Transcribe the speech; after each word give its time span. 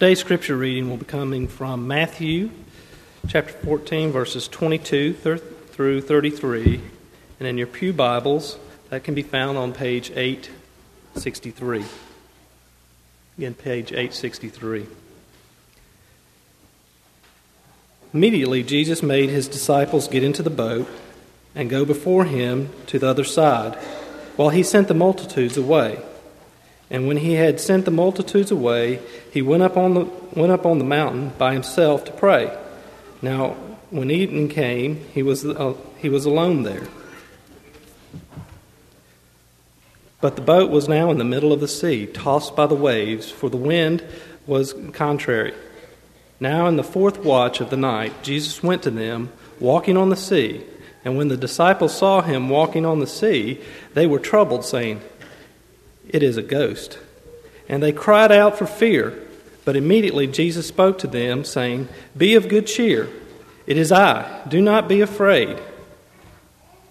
Today's 0.00 0.20
scripture 0.20 0.56
reading 0.56 0.88
will 0.88 0.96
be 0.96 1.04
coming 1.04 1.46
from 1.46 1.86
Matthew 1.86 2.48
chapter 3.28 3.52
14, 3.52 4.12
verses 4.12 4.48
22 4.48 5.12
through 5.12 6.00
33. 6.00 6.80
And 7.38 7.46
in 7.46 7.58
your 7.58 7.66
Pew 7.66 7.92
Bibles, 7.92 8.58
that 8.88 9.04
can 9.04 9.14
be 9.14 9.20
found 9.22 9.58
on 9.58 9.74
page 9.74 10.10
863. 10.12 11.84
Again, 13.36 13.52
page 13.52 13.92
863. 13.92 14.86
Immediately, 18.14 18.62
Jesus 18.62 19.02
made 19.02 19.28
his 19.28 19.48
disciples 19.48 20.08
get 20.08 20.24
into 20.24 20.42
the 20.42 20.48
boat 20.48 20.88
and 21.54 21.68
go 21.68 21.84
before 21.84 22.24
him 22.24 22.70
to 22.86 22.98
the 22.98 23.06
other 23.06 23.24
side, 23.24 23.74
while 24.36 24.48
he 24.48 24.62
sent 24.62 24.88
the 24.88 24.94
multitudes 24.94 25.58
away. 25.58 26.02
And 26.90 27.06
when 27.06 27.18
he 27.18 27.34
had 27.34 27.60
sent 27.60 27.84
the 27.84 27.92
multitudes 27.92 28.50
away, 28.50 29.00
he 29.32 29.42
went 29.42 29.62
up 29.62 29.76
on 29.76 29.94
the, 29.94 30.04
went 30.34 30.50
up 30.50 30.66
on 30.66 30.78
the 30.78 30.84
mountain 30.84 31.32
by 31.38 31.52
himself 31.52 32.04
to 32.04 32.12
pray. 32.12 32.56
Now, 33.22 33.50
when 33.90 34.10
evening 34.10 34.48
came, 34.48 34.96
he 35.12 35.22
was, 35.22 35.44
uh, 35.44 35.74
he 35.98 36.08
was 36.08 36.24
alone 36.24 36.64
there. 36.64 36.88
But 40.20 40.36
the 40.36 40.42
boat 40.42 40.70
was 40.70 40.88
now 40.88 41.10
in 41.10 41.18
the 41.18 41.24
middle 41.24 41.52
of 41.52 41.60
the 41.60 41.68
sea, 41.68 42.06
tossed 42.06 42.54
by 42.54 42.66
the 42.66 42.74
waves, 42.74 43.30
for 43.30 43.48
the 43.48 43.56
wind 43.56 44.04
was 44.46 44.74
contrary. 44.92 45.54
Now, 46.40 46.66
in 46.66 46.76
the 46.76 46.84
fourth 46.84 47.18
watch 47.18 47.60
of 47.60 47.70
the 47.70 47.76
night, 47.76 48.22
Jesus 48.22 48.62
went 48.62 48.82
to 48.82 48.90
them, 48.90 49.32
walking 49.60 49.96
on 49.96 50.08
the 50.08 50.16
sea. 50.16 50.64
And 51.04 51.16
when 51.16 51.28
the 51.28 51.36
disciples 51.36 51.96
saw 51.96 52.20
him 52.20 52.48
walking 52.48 52.84
on 52.84 52.98
the 52.98 53.06
sea, 53.06 53.60
they 53.94 54.06
were 54.06 54.18
troubled, 54.18 54.64
saying, 54.64 55.00
It 56.12 56.22
is 56.22 56.36
a 56.36 56.42
ghost. 56.42 56.98
And 57.68 57.82
they 57.82 57.92
cried 57.92 58.32
out 58.32 58.58
for 58.58 58.66
fear. 58.66 59.26
But 59.64 59.76
immediately 59.76 60.26
Jesus 60.26 60.66
spoke 60.66 60.98
to 60.98 61.06
them, 61.06 61.44
saying, 61.44 61.88
Be 62.16 62.34
of 62.34 62.48
good 62.48 62.66
cheer. 62.66 63.08
It 63.66 63.76
is 63.76 63.92
I. 63.92 64.42
Do 64.48 64.60
not 64.60 64.88
be 64.88 65.00
afraid. 65.00 65.60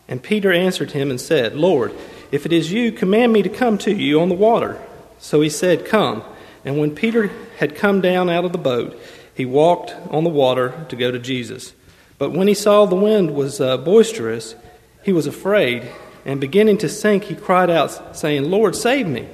And 0.08 0.24
Peter 0.24 0.52
answered 0.54 0.92
him 0.92 1.10
and 1.10 1.20
said, 1.20 1.56
Lord, 1.56 1.94
if 2.32 2.46
it 2.46 2.54
is 2.54 2.72
you, 2.72 2.92
command 2.92 3.34
me 3.34 3.42
to 3.42 3.50
come 3.50 3.78
to 3.80 3.94
you 3.94 4.22
on 4.22 4.30
the 4.30 4.36
water. 4.36 4.82
So 5.20 5.42
he 5.42 5.50
said, 5.50 5.86
Come. 5.86 6.24
And 6.64 6.80
when 6.80 6.96
Peter 6.96 7.30
had 7.58 7.76
come 7.76 8.02
down 8.02 8.30
out 8.30 8.46
of 8.46 8.54
the 8.54 8.58
boat, 8.58 9.00
he 9.34 9.46
walked 9.46 9.94
on 10.10 10.24
the 10.24 10.30
water 10.30 10.86
to 10.90 10.96
go 10.96 11.12
to 11.12 11.20
Jesus. 11.20 11.74
But 12.18 12.32
when 12.32 12.48
he 12.48 12.54
saw 12.54 12.86
the 12.86 12.96
wind 12.96 13.36
was 13.36 13.60
uh, 13.60 13.78
boisterous, 13.78 14.56
he 15.04 15.14
was 15.14 15.28
afraid, 15.28 15.90
and 16.26 16.40
beginning 16.40 16.78
to 16.80 16.90
sink, 16.90 17.26
he 17.26 17.36
cried 17.36 17.70
out, 17.70 18.16
saying, 18.16 18.50
Lord, 18.50 18.76
save 18.76 19.08
me. 19.08 19.28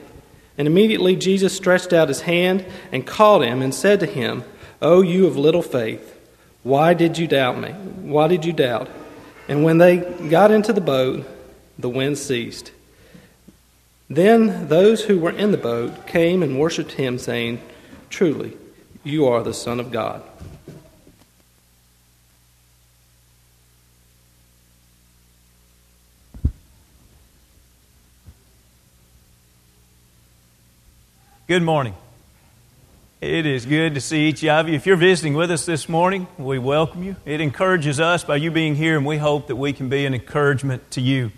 And 0.58 0.68
immediately 0.68 1.16
Jesus 1.16 1.56
stretched 1.56 1.94
out 1.94 2.08
his 2.08 2.22
hand 2.22 2.66
and 2.92 3.06
caught 3.06 3.44
him 3.44 3.62
and 3.62 3.74
said 3.74 4.00
to 4.00 4.06
him, 4.06 4.44
O 4.82 5.02
you 5.02 5.28
of 5.28 5.38
little 5.38 5.62
faith, 5.62 6.18
why 6.64 6.94
did 6.94 7.18
you 7.18 7.28
doubt 7.28 7.60
me? 7.60 7.70
Why 7.70 8.28
did 8.28 8.46
you 8.46 8.54
doubt? 8.54 8.90
And 9.48 9.64
when 9.64 9.78
they 9.78 9.98
got 9.98 10.52
into 10.52 10.74
the 10.74 10.82
boat, 10.82 11.26
the 11.78 11.90
wind 11.90 12.18
ceased. 12.18 12.72
Then 14.10 14.68
those 14.68 15.04
who 15.04 15.20
were 15.20 15.32
in 15.32 15.52
the 15.52 15.58
boat 15.58 16.08
came 16.08 16.42
and 16.42 16.60
worshipped 16.60 16.94
him, 16.94 17.18
saying, 17.18 17.62
Truly, 18.10 18.56
you 19.04 19.28
are 19.28 19.44
the 19.44 19.54
Son 19.54 19.80
of 19.80 19.92
God. 19.92 20.24
Good 31.48 31.62
morning. 31.62 31.94
It 33.22 33.46
is 33.46 33.68
good 33.68 33.94
to 33.94 34.02
see 34.02 34.30
each 34.30 34.44
of 34.44 34.68
you. 34.68 34.74
If 34.74 34.88
you're 34.88 34.96
visiting 34.96 35.36
with 35.36 35.52
us 35.52 35.64
this 35.64 35.88
morning, 35.88 36.26
we 36.40 36.58
welcome 36.58 37.04
you. 37.04 37.18
It 37.24 37.40
encourages 37.40 38.00
us 38.00 38.24
by 38.24 38.38
you 38.38 38.50
being 38.50 38.74
here, 38.74 38.98
and 38.98 39.06
we 39.06 39.18
hope 39.18 39.46
that 39.46 39.56
we 39.56 39.72
can 39.72 39.88
be 39.88 40.08
an 40.08 40.16
encouragement 40.16 40.90
to 40.90 41.02
you. 41.02 41.32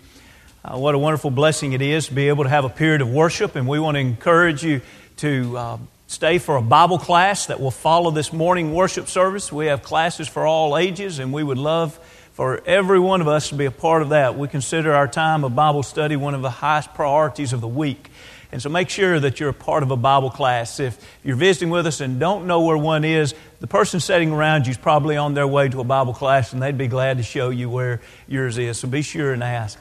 Uh, 0.64 0.78
what 0.78 0.94
a 0.94 0.98
wonderful 0.98 1.30
blessing 1.30 1.74
it 1.74 1.82
is 1.82 2.06
to 2.06 2.14
be 2.14 2.28
able 2.28 2.44
to 2.44 2.48
have 2.48 2.64
a 2.64 2.70
period 2.70 3.02
of 3.02 3.10
worship, 3.10 3.54
and 3.54 3.68
we 3.68 3.78
want 3.78 3.96
to 3.96 3.98
encourage 3.98 4.64
you 4.64 4.80
to 5.18 5.58
uh, 5.58 5.78
stay 6.06 6.38
for 6.38 6.56
a 6.56 6.62
Bible 6.62 6.98
class 6.98 7.44
that 7.44 7.60
will 7.60 7.70
follow 7.70 8.10
this 8.10 8.32
morning 8.32 8.72
worship 8.72 9.08
service. 9.08 9.52
We 9.52 9.66
have 9.66 9.82
classes 9.82 10.26
for 10.26 10.46
all 10.46 10.78
ages, 10.78 11.18
and 11.18 11.34
we 11.34 11.42
would 11.42 11.58
love 11.58 11.94
for 12.32 12.62
every 12.64 12.98
one 12.98 13.20
of 13.20 13.28
us 13.28 13.50
to 13.50 13.56
be 13.56 13.66
a 13.66 13.70
part 13.70 14.00
of 14.00 14.08
that. 14.08 14.38
We 14.38 14.48
consider 14.48 14.94
our 14.94 15.06
time 15.06 15.44
of 15.44 15.54
Bible 15.54 15.82
study 15.82 16.16
one 16.16 16.34
of 16.34 16.40
the 16.40 16.48
highest 16.48 16.94
priorities 16.94 17.52
of 17.52 17.60
the 17.60 17.68
week. 17.68 18.08
And 18.50 18.62
so 18.62 18.70
make 18.70 18.88
sure 18.88 19.20
that 19.20 19.40
you're 19.40 19.50
a 19.50 19.54
part 19.54 19.82
of 19.82 19.90
a 19.90 19.96
Bible 19.96 20.30
class. 20.30 20.80
If 20.80 20.98
you're 21.22 21.36
visiting 21.36 21.68
with 21.68 21.86
us 21.86 22.00
and 22.00 22.18
don't 22.18 22.46
know 22.46 22.62
where 22.62 22.78
one 22.78 23.04
is, 23.04 23.34
the 23.60 23.66
person 23.66 24.00
sitting 24.00 24.32
around 24.32 24.66
you 24.66 24.70
is 24.70 24.78
probably 24.78 25.18
on 25.18 25.34
their 25.34 25.46
way 25.46 25.68
to 25.68 25.80
a 25.80 25.84
Bible 25.84 26.14
class 26.14 26.52
and 26.52 26.62
they'd 26.62 26.78
be 26.78 26.86
glad 26.86 27.18
to 27.18 27.22
show 27.22 27.50
you 27.50 27.68
where 27.68 28.00
yours 28.26 28.56
is. 28.56 28.78
So 28.78 28.88
be 28.88 29.02
sure 29.02 29.32
and 29.34 29.44
ask. 29.44 29.78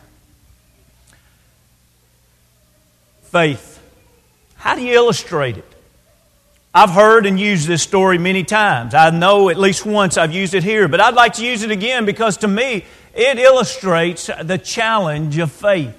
Faith. 3.24 3.82
How 4.56 4.76
do 4.76 4.82
you 4.82 4.96
illustrate 4.96 5.58
it? 5.58 5.74
I've 6.74 6.90
heard 6.90 7.26
and 7.26 7.40
used 7.40 7.68
this 7.68 7.82
story 7.82 8.18
many 8.18 8.44
times. 8.44 8.94
I 8.94 9.10
know 9.10 9.50
at 9.50 9.58
least 9.58 9.86
once 9.86 10.18
I've 10.18 10.34
used 10.34 10.54
it 10.54 10.64
here, 10.64 10.88
but 10.88 11.00
I'd 11.00 11.16
like 11.16 11.34
to 11.34 11.46
use 11.46 11.64
it 11.64 11.72
again 11.72 12.06
because 12.06 12.38
to 12.38 12.48
me 12.48 12.86
it 13.16 13.40
illustrates 13.40 14.30
the 14.44 14.58
challenge 14.58 15.38
of 15.38 15.52
faith. 15.52 15.96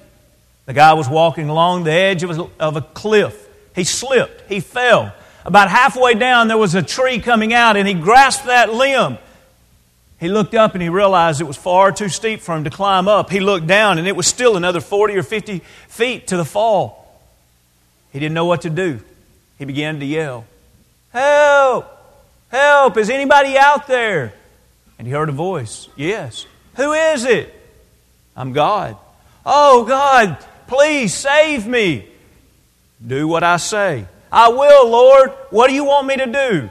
The 0.69 0.75
guy 0.75 0.93
was 0.93 1.09
walking 1.09 1.49
along 1.49 1.85
the 1.85 1.91
edge 1.91 2.21
of 2.21 2.29
a, 2.29 2.47
of 2.59 2.75
a 2.75 2.81
cliff. 2.81 3.49
He 3.73 3.83
slipped. 3.83 4.47
He 4.47 4.59
fell. 4.59 5.11
About 5.43 5.67
halfway 5.67 6.13
down, 6.13 6.47
there 6.47 6.59
was 6.59 6.75
a 6.75 6.83
tree 6.83 7.17
coming 7.17 7.55
out, 7.55 7.75
and 7.75 7.87
he 7.87 7.95
grasped 7.95 8.45
that 8.45 8.71
limb. 8.71 9.17
He 10.19 10.29
looked 10.29 10.53
up 10.53 10.75
and 10.75 10.83
he 10.83 10.89
realized 10.89 11.41
it 11.41 11.45
was 11.45 11.57
far 11.57 11.91
too 11.91 12.07
steep 12.07 12.41
for 12.41 12.55
him 12.55 12.65
to 12.65 12.69
climb 12.69 13.07
up. 13.07 13.31
He 13.31 13.39
looked 13.39 13.65
down, 13.65 13.97
and 13.97 14.07
it 14.07 14.15
was 14.15 14.27
still 14.27 14.57
another 14.57 14.79
40 14.79 15.17
or 15.17 15.23
50 15.23 15.63
feet 15.87 16.27
to 16.27 16.37
the 16.37 16.45
fall. 16.45 17.19
He 18.13 18.19
didn't 18.19 18.35
know 18.35 18.45
what 18.45 18.61
to 18.61 18.69
do. 18.69 18.99
He 19.57 19.65
began 19.65 19.99
to 19.99 20.05
yell, 20.05 20.45
Help! 21.11 21.87
Help! 22.51 22.95
Is 22.95 23.09
anybody 23.09 23.57
out 23.57 23.87
there? 23.87 24.33
And 24.99 25.07
he 25.07 25.13
heard 25.15 25.29
a 25.29 25.31
voice. 25.31 25.89
Yes. 25.95 26.45
Who 26.75 26.93
is 26.93 27.25
it? 27.25 27.51
I'm 28.35 28.53
God. 28.53 28.97
Oh, 29.43 29.83
God, 29.83 30.37
Please 30.69 31.15
save 31.15 31.65
me. 31.65 32.07
Do 33.05 33.27
what 33.27 33.43
I 33.43 33.57
say. 33.57 34.05
I 34.31 34.49
will, 34.49 34.87
Lord. 34.87 35.31
What 35.49 35.67
do 35.67 35.73
you 35.73 35.83
want 35.83 36.05
me 36.05 36.15
to 36.17 36.27
do? 36.27 36.69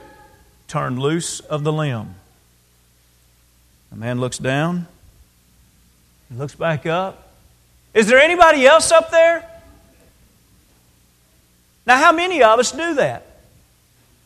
Turn 0.69 1.01
loose 1.01 1.41
of 1.41 1.65
the 1.65 1.73
limb. 1.73 2.15
The 3.91 3.97
man 3.97 4.21
looks 4.21 4.39
down. 4.39 4.87
He 6.31 6.39
looks 6.39 6.55
back 6.55 6.87
up. 6.87 7.29
Is 7.93 8.07
there 8.07 8.21
anybody 8.21 8.65
else 8.67 8.93
up 8.93 9.11
there? 9.11 9.45
Now, 11.85 11.97
how 11.97 12.13
many 12.13 12.41
of 12.41 12.61
us 12.61 12.71
do 12.71 12.95
that? 12.95 13.27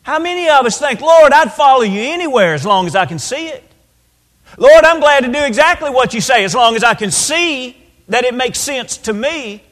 How 0.03 0.19
many 0.19 0.49
of 0.49 0.67
us 0.67 0.77
think, 0.77 1.01
Lord, 1.01 1.33
I'd 1.33 1.51
follow 1.51 1.81
you 1.81 1.99
anywhere 1.99 2.53
as 2.53 2.63
long 2.63 2.85
as 2.85 2.95
I 2.95 3.07
can 3.07 3.17
see 3.17 3.47
it? 3.47 3.63
Lord, 4.55 4.85
I'm 4.85 4.99
glad 4.99 5.21
to 5.23 5.31
do 5.31 5.43
exactly 5.43 5.89
what 5.89 6.13
you 6.13 6.21
say 6.21 6.43
as 6.43 6.53
long 6.53 6.75
as 6.75 6.83
I 6.83 6.93
can 6.93 7.09
see 7.09 7.82
that 8.07 8.25
it 8.25 8.33
makes 8.33 8.59
sense 8.59 8.97
to 8.97 9.13
me. 9.13 9.63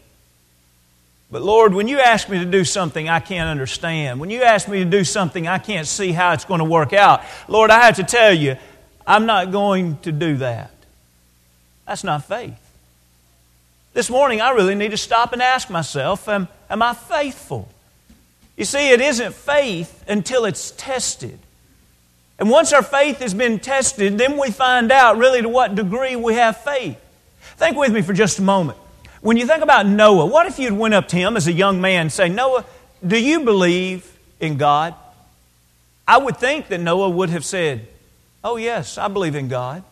But 1.32 1.42
Lord, 1.42 1.74
when 1.74 1.88
you 1.88 2.00
ask 2.00 2.28
me 2.30 2.40
to 2.40 2.46
do 2.46 2.66
something 2.66 3.08
I 3.08 3.22
can't 3.22 3.50
understand, 3.50 4.20
when 4.20 4.30
you 4.30 4.44
ask 4.44 4.68
me 4.68 4.80
to 4.80 4.90
do 4.90 5.04
something 5.04 5.48
I 5.48 5.60
can't 5.60 5.88
see 5.88 6.12
how 6.12 6.34
it's 6.34 6.46
going 6.46 6.60
to 6.60 6.66
work 6.66 6.92
out, 6.92 7.22
Lord, 7.48 7.72
I 7.72 7.86
have 7.86 7.96
to 7.98 8.04
tell 8.04 8.34
you, 8.34 8.58
I'm 9.08 9.26
not 9.26 9.52
going 9.52 9.98
to 10.00 10.12
do 10.12 10.38
that. 10.38 10.72
That's 11.86 12.04
not 12.04 12.26
faith. 12.26 12.58
This 13.94 14.10
morning, 14.10 14.40
I 14.40 14.52
really 14.52 14.76
need 14.76 14.92
to 14.92 14.98
stop 14.98 15.34
and 15.34 15.42
ask 15.42 15.70
myself, 15.70 16.28
am, 16.28 16.48
am 16.70 16.82
I 16.82 16.94
faithful? 16.94 17.68
You 18.56 18.66
see, 18.66 18.92
it 18.92 19.02
isn't 19.02 19.34
faith 19.34 20.04
until 20.08 20.46
it's 20.46 20.72
tested. 20.72 21.40
And 22.40 22.50
once 22.50 22.74
our 22.74 22.84
faith 22.84 23.20
has 23.20 23.34
been 23.34 23.60
tested, 23.60 24.18
then 24.18 24.38
we 24.38 24.52
find 24.52 24.92
out 24.92 25.18
really 25.18 25.42
to 25.42 25.50
what 25.50 25.76
degree 25.76 26.16
we 26.16 26.36
have 26.36 26.58
faith. 26.58 26.98
Think 27.62 27.78
with 27.78 27.94
me 27.94 28.02
for 28.02 28.14
just 28.14 28.40
a 28.40 28.42
moment. 28.42 28.76
When 29.22 29.38
you 29.38 29.46
think 29.46 29.62
about 29.62 29.86
Noah, 29.86 30.26
what 30.26 30.48
if 30.48 30.58
you'd 30.58 30.74
went 30.74 30.96
up 30.96 31.08
to 31.10 31.16
him 31.16 31.38
as 31.38 31.46
a 31.46 31.52
young 31.52 31.80
man 31.80 32.02
and 32.02 32.12
say, 32.12 32.28
Noah, 32.28 32.66
do 33.06 33.16
you 33.16 33.42
believe 33.42 34.18
in 34.40 34.58
God? 34.58 34.96
I 36.08 36.18
would 36.18 36.38
think 36.38 36.70
that 36.70 36.80
Noah 36.80 37.12
would 37.12 37.30
have 37.30 37.46
said, 37.46 37.88
Oh, 38.44 38.56
yes, 38.56 38.98
I 38.98 39.10
believe 39.10 39.36
in 39.36 39.48
God. 39.48 39.84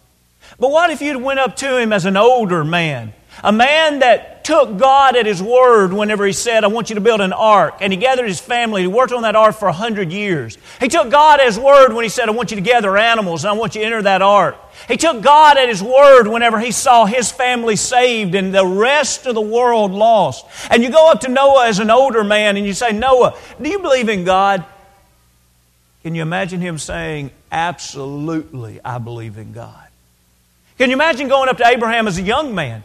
But 0.59 0.71
what 0.71 0.89
if 0.89 0.99
you'd 0.99 1.21
went 1.21 1.39
up 1.39 1.57
to 1.57 1.77
him 1.79 1.93
as 1.93 2.05
an 2.05 2.17
older 2.17 2.63
man 2.63 3.13
a 3.43 3.51
man 3.51 3.99
that 3.99 4.38
took 4.49 4.77
God 4.77 5.15
at 5.15 5.27
his 5.27 5.43
word 5.43 5.93
whenever 5.93 6.25
he 6.25 6.33
said, 6.33 6.63
I 6.63 6.67
want 6.69 6.89
you 6.89 6.95
to 6.95 7.01
build 7.01 7.21
an 7.21 7.33
ark. 7.33 7.75
And 7.81 7.93
he 7.93 7.97
gathered 7.97 8.27
his 8.27 8.39
family. 8.39 8.81
He 8.81 8.87
worked 8.87 9.13
on 9.13 9.21
that 9.21 9.35
ark 9.35 9.55
for 9.55 9.67
a 9.67 9.73
hundred 9.73 10.11
years. 10.11 10.57
He 10.79 10.87
took 10.87 11.11
God 11.11 11.39
at 11.39 11.45
his 11.45 11.59
word 11.59 11.93
when 11.93 12.03
he 12.03 12.09
said, 12.09 12.27
I 12.27 12.31
want 12.31 12.49
you 12.49 12.55
to 12.55 12.61
gather 12.61 12.97
animals 12.97 13.43
and 13.43 13.51
I 13.51 13.53
want 13.53 13.75
you 13.75 13.81
to 13.81 13.85
enter 13.85 14.01
that 14.01 14.23
ark. 14.23 14.57
He 14.87 14.97
took 14.97 15.21
God 15.21 15.59
at 15.59 15.69
his 15.69 15.83
word 15.83 16.27
whenever 16.27 16.59
he 16.59 16.71
saw 16.71 17.05
his 17.05 17.31
family 17.31 17.75
saved 17.75 18.33
and 18.33 18.51
the 18.51 18.65
rest 18.65 19.27
of 19.27 19.35
the 19.35 19.41
world 19.41 19.91
lost. 19.91 20.47
And 20.71 20.81
you 20.81 20.89
go 20.89 21.11
up 21.11 21.19
to 21.21 21.29
Noah 21.29 21.67
as 21.67 21.77
an 21.77 21.91
older 21.91 22.23
man 22.23 22.57
and 22.57 22.65
you 22.65 22.73
say, 22.73 22.91
Noah, 22.91 23.37
do 23.61 23.69
you 23.69 23.77
believe 23.77 24.09
in 24.09 24.23
God? 24.23 24.65
Can 26.01 26.15
you 26.15 26.23
imagine 26.23 26.59
him 26.59 26.79
saying, 26.79 27.29
Absolutely, 27.51 28.79
I 28.83 28.97
believe 28.97 29.37
in 29.37 29.53
God? 29.53 29.89
Can 30.79 30.89
you 30.89 30.95
imagine 30.95 31.27
going 31.27 31.49
up 31.49 31.57
to 31.57 31.67
Abraham 31.67 32.07
as 32.07 32.17
a 32.17 32.23
young 32.23 32.55
man? 32.55 32.83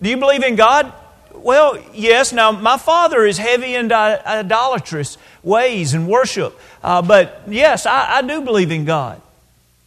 Do 0.00 0.10
you 0.10 0.16
believe 0.16 0.42
in 0.42 0.56
God? 0.56 0.92
Well, 1.32 1.78
yes. 1.94 2.32
Now, 2.32 2.52
my 2.52 2.76
father 2.76 3.24
is 3.24 3.38
heavy 3.38 3.74
into 3.74 3.94
idolatrous 3.94 5.18
ways 5.42 5.94
and 5.94 6.08
worship. 6.08 6.58
Uh, 6.82 7.02
but 7.02 7.42
yes, 7.46 7.86
I, 7.86 8.18
I 8.18 8.22
do 8.22 8.40
believe 8.42 8.70
in 8.70 8.84
God. 8.84 9.20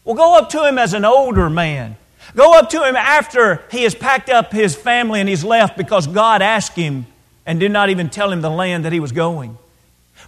Well, 0.03 0.15
go 0.15 0.37
up 0.37 0.49
to 0.51 0.67
him 0.67 0.77
as 0.77 0.93
an 0.93 1.05
older 1.05 1.49
man. 1.49 1.95
Go 2.35 2.57
up 2.57 2.69
to 2.71 2.83
him 2.87 2.95
after 2.95 3.63
he 3.71 3.83
has 3.83 3.95
packed 3.95 4.29
up 4.29 4.51
his 4.51 4.75
family 4.75 5.19
and 5.19 5.27
he's 5.27 5.43
left 5.43 5.77
because 5.77 6.07
God 6.07 6.41
asked 6.41 6.75
him 6.75 7.05
and 7.45 7.59
did 7.59 7.71
not 7.71 7.89
even 7.89 8.09
tell 8.09 8.31
him 8.31 8.41
the 8.41 8.49
land 8.49 8.85
that 8.85 8.93
he 8.93 8.99
was 8.99 9.11
going. 9.11 9.57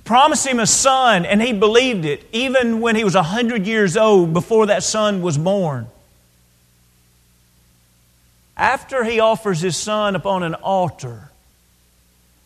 Promised 0.04 0.48
him 0.48 0.60
a 0.60 0.66
son, 0.66 1.26
and 1.26 1.42
he 1.42 1.54
believed 1.54 2.06
it, 2.06 2.26
even 2.32 2.82
when 2.82 2.96
he 2.96 3.04
was 3.04 3.14
100 3.14 3.68
years 3.68 3.96
old 3.96 4.34
before 4.34 4.66
that 4.66 4.82
son 4.82 5.22
was 5.22 5.38
born. 5.38 5.88
After 8.62 9.04
he 9.04 9.20
offers 9.20 9.60
his 9.60 9.76
son 9.76 10.16
upon 10.16 10.44
an 10.44 10.54
altar, 10.54 11.32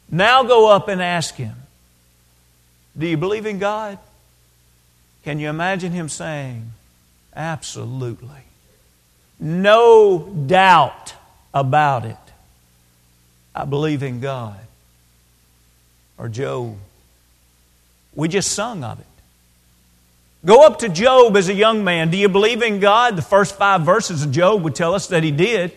now 0.10 0.44
go 0.44 0.72
up 0.72 0.88
and 0.88 1.02
ask 1.02 1.36
him, 1.36 1.58
Do 2.98 3.06
you 3.06 3.18
believe 3.18 3.46
in 3.46 3.60
God? 3.60 4.00
Can 5.26 5.42
you 5.42 5.50
imagine 5.50 5.92
him 5.92 6.08
saying, 6.08 6.72
Absolutely. 7.36 8.30
No 9.42 10.20
doubt 10.48 11.14
about 11.54 12.06
it. 12.06 12.16
I 13.54 13.66
believe 13.66 14.02
in 14.02 14.22
God. 14.22 14.56
Or 16.18 16.30
Job. 16.30 16.78
We 18.14 18.30
just 18.30 18.54
sung 18.54 18.86
of 18.86 19.02
it. 19.02 19.06
Go 20.46 20.66
up 20.66 20.80
to 20.80 20.88
Job 20.88 21.36
as 21.36 21.50
a 21.50 21.54
young 21.54 21.84
man. 21.84 22.10
Do 22.10 22.16
you 22.16 22.30
believe 22.30 22.62
in 22.62 22.80
God? 22.80 23.18
The 23.18 23.22
first 23.22 23.58
five 23.58 23.82
verses 23.82 24.24
of 24.24 24.32
Job 24.32 24.64
would 24.64 24.76
tell 24.76 24.94
us 24.94 25.08
that 25.08 25.22
he 25.22 25.32
did. 25.32 25.74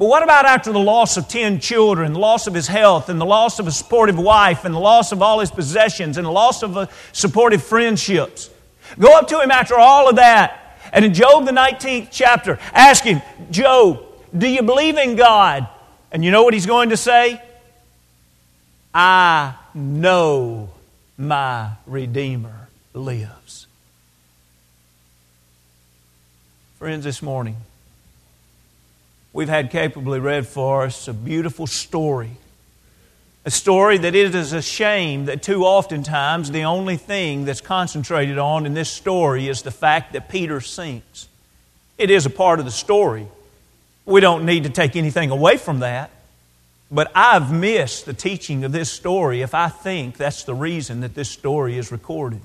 But 0.00 0.06
what 0.06 0.22
about 0.22 0.46
after 0.46 0.72
the 0.72 0.78
loss 0.78 1.18
of 1.18 1.28
10 1.28 1.60
children, 1.60 2.14
the 2.14 2.18
loss 2.18 2.46
of 2.46 2.54
his 2.54 2.66
health, 2.66 3.10
and 3.10 3.20
the 3.20 3.26
loss 3.26 3.58
of 3.58 3.66
a 3.66 3.70
supportive 3.70 4.18
wife, 4.18 4.64
and 4.64 4.74
the 4.74 4.78
loss 4.78 5.12
of 5.12 5.20
all 5.20 5.40
his 5.40 5.50
possessions, 5.50 6.16
and 6.16 6.24
the 6.24 6.30
loss 6.30 6.62
of 6.62 6.74
uh, 6.74 6.86
supportive 7.12 7.62
friendships? 7.62 8.48
Go 8.98 9.14
up 9.14 9.28
to 9.28 9.38
him 9.38 9.50
after 9.50 9.74
all 9.74 10.08
of 10.08 10.16
that. 10.16 10.78
And 10.94 11.04
in 11.04 11.12
Job, 11.12 11.44
the 11.44 11.52
19th 11.52 12.08
chapter, 12.10 12.58
ask 12.72 13.04
him, 13.04 13.20
Job, 13.50 14.02
do 14.36 14.48
you 14.48 14.62
believe 14.62 14.96
in 14.96 15.16
God? 15.16 15.68
And 16.10 16.24
you 16.24 16.30
know 16.30 16.44
what 16.44 16.54
he's 16.54 16.64
going 16.64 16.88
to 16.88 16.96
say? 16.96 17.42
I 18.94 19.54
know 19.74 20.70
my 21.18 21.72
Redeemer 21.84 22.68
lives. 22.94 23.66
Friends, 26.78 27.04
this 27.04 27.20
morning, 27.20 27.56
we've 29.32 29.48
had 29.48 29.70
capably 29.70 30.20
read 30.20 30.46
for 30.46 30.84
us 30.84 31.08
a 31.08 31.12
beautiful 31.12 31.66
story. 31.66 32.32
A 33.44 33.50
story 33.50 33.96
that 33.98 34.14
it 34.14 34.34
is 34.34 34.52
a 34.52 34.60
shame 34.60 35.24
that 35.26 35.42
too 35.42 35.64
oftentimes 35.64 36.50
the 36.50 36.64
only 36.64 36.96
thing 36.96 37.46
that's 37.46 37.60
concentrated 37.60 38.36
on 38.36 38.66
in 38.66 38.74
this 38.74 38.90
story 38.90 39.48
is 39.48 39.62
the 39.62 39.70
fact 39.70 40.12
that 40.12 40.28
Peter 40.28 40.60
sinks. 40.60 41.26
It 41.96 42.10
is 42.10 42.26
a 42.26 42.30
part 42.30 42.58
of 42.58 42.64
the 42.64 42.70
story. 42.70 43.26
We 44.04 44.20
don't 44.20 44.44
need 44.44 44.64
to 44.64 44.70
take 44.70 44.94
anything 44.94 45.30
away 45.30 45.56
from 45.56 45.80
that. 45.80 46.10
But 46.90 47.12
I've 47.14 47.52
missed 47.52 48.04
the 48.06 48.12
teaching 48.12 48.64
of 48.64 48.72
this 48.72 48.90
story 48.90 49.42
if 49.42 49.54
I 49.54 49.68
think 49.68 50.16
that's 50.16 50.42
the 50.42 50.54
reason 50.54 51.00
that 51.00 51.14
this 51.14 51.30
story 51.30 51.78
is 51.78 51.92
recorded. 51.92 52.40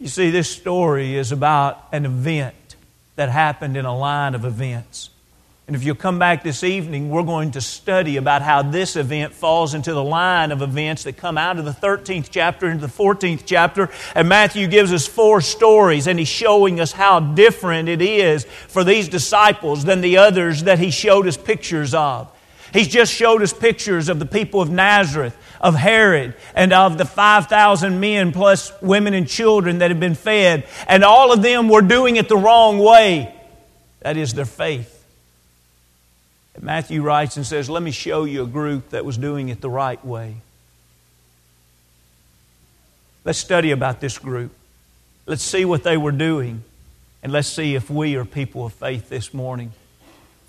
You 0.00 0.08
see, 0.08 0.30
this 0.30 0.50
story 0.50 1.14
is 1.14 1.30
about 1.30 1.86
an 1.92 2.04
event 2.04 2.74
that 3.16 3.28
happened 3.28 3.76
in 3.76 3.84
a 3.84 3.96
line 3.96 4.34
of 4.34 4.44
events. 4.44 5.10
And 5.70 5.76
if 5.76 5.84
you'll 5.84 5.94
come 5.94 6.18
back 6.18 6.42
this 6.42 6.64
evening, 6.64 7.10
we're 7.10 7.22
going 7.22 7.52
to 7.52 7.60
study 7.60 8.16
about 8.16 8.42
how 8.42 8.60
this 8.60 8.96
event 8.96 9.32
falls 9.32 9.72
into 9.72 9.94
the 9.94 10.02
line 10.02 10.50
of 10.50 10.62
events 10.62 11.04
that 11.04 11.16
come 11.16 11.38
out 11.38 11.60
of 11.60 11.64
the 11.64 11.70
13th 11.70 12.26
chapter 12.28 12.68
into 12.68 12.84
the 12.84 12.92
14th 12.92 13.42
chapter. 13.46 13.88
And 14.16 14.28
Matthew 14.28 14.66
gives 14.66 14.92
us 14.92 15.06
four 15.06 15.40
stories, 15.40 16.08
and 16.08 16.18
he's 16.18 16.26
showing 16.26 16.80
us 16.80 16.90
how 16.90 17.20
different 17.20 17.88
it 17.88 18.02
is 18.02 18.46
for 18.66 18.82
these 18.82 19.08
disciples 19.08 19.84
than 19.84 20.00
the 20.00 20.16
others 20.16 20.64
that 20.64 20.80
he 20.80 20.90
showed 20.90 21.28
us 21.28 21.36
pictures 21.36 21.94
of. 21.94 22.36
He's 22.72 22.88
just 22.88 23.14
showed 23.14 23.40
us 23.40 23.52
pictures 23.52 24.08
of 24.08 24.18
the 24.18 24.26
people 24.26 24.60
of 24.60 24.70
Nazareth, 24.70 25.38
of 25.60 25.76
Herod, 25.76 26.34
and 26.56 26.72
of 26.72 26.98
the 26.98 27.04
5,000 27.04 28.00
men 28.00 28.32
plus 28.32 28.72
women 28.82 29.14
and 29.14 29.28
children 29.28 29.78
that 29.78 29.92
had 29.92 30.00
been 30.00 30.16
fed. 30.16 30.66
And 30.88 31.04
all 31.04 31.32
of 31.32 31.42
them 31.42 31.68
were 31.68 31.80
doing 31.80 32.16
it 32.16 32.28
the 32.28 32.36
wrong 32.36 32.80
way. 32.80 33.32
That 34.00 34.16
is 34.16 34.34
their 34.34 34.44
faith. 34.44 34.99
Matthew 36.60 37.02
writes 37.02 37.36
and 37.36 37.46
says, 37.46 37.70
Let 37.70 37.82
me 37.82 37.90
show 37.90 38.24
you 38.24 38.42
a 38.42 38.46
group 38.46 38.90
that 38.90 39.04
was 39.04 39.16
doing 39.16 39.48
it 39.48 39.60
the 39.60 39.70
right 39.70 40.04
way. 40.04 40.36
Let's 43.24 43.38
study 43.38 43.70
about 43.70 44.00
this 44.00 44.18
group. 44.18 44.52
Let's 45.26 45.42
see 45.42 45.64
what 45.64 45.82
they 45.82 45.96
were 45.96 46.12
doing. 46.12 46.64
And 47.22 47.32
let's 47.32 47.48
see 47.48 47.74
if 47.74 47.90
we 47.90 48.16
are 48.16 48.24
people 48.24 48.64
of 48.64 48.74
faith 48.74 49.08
this 49.08 49.32
morning. 49.34 49.72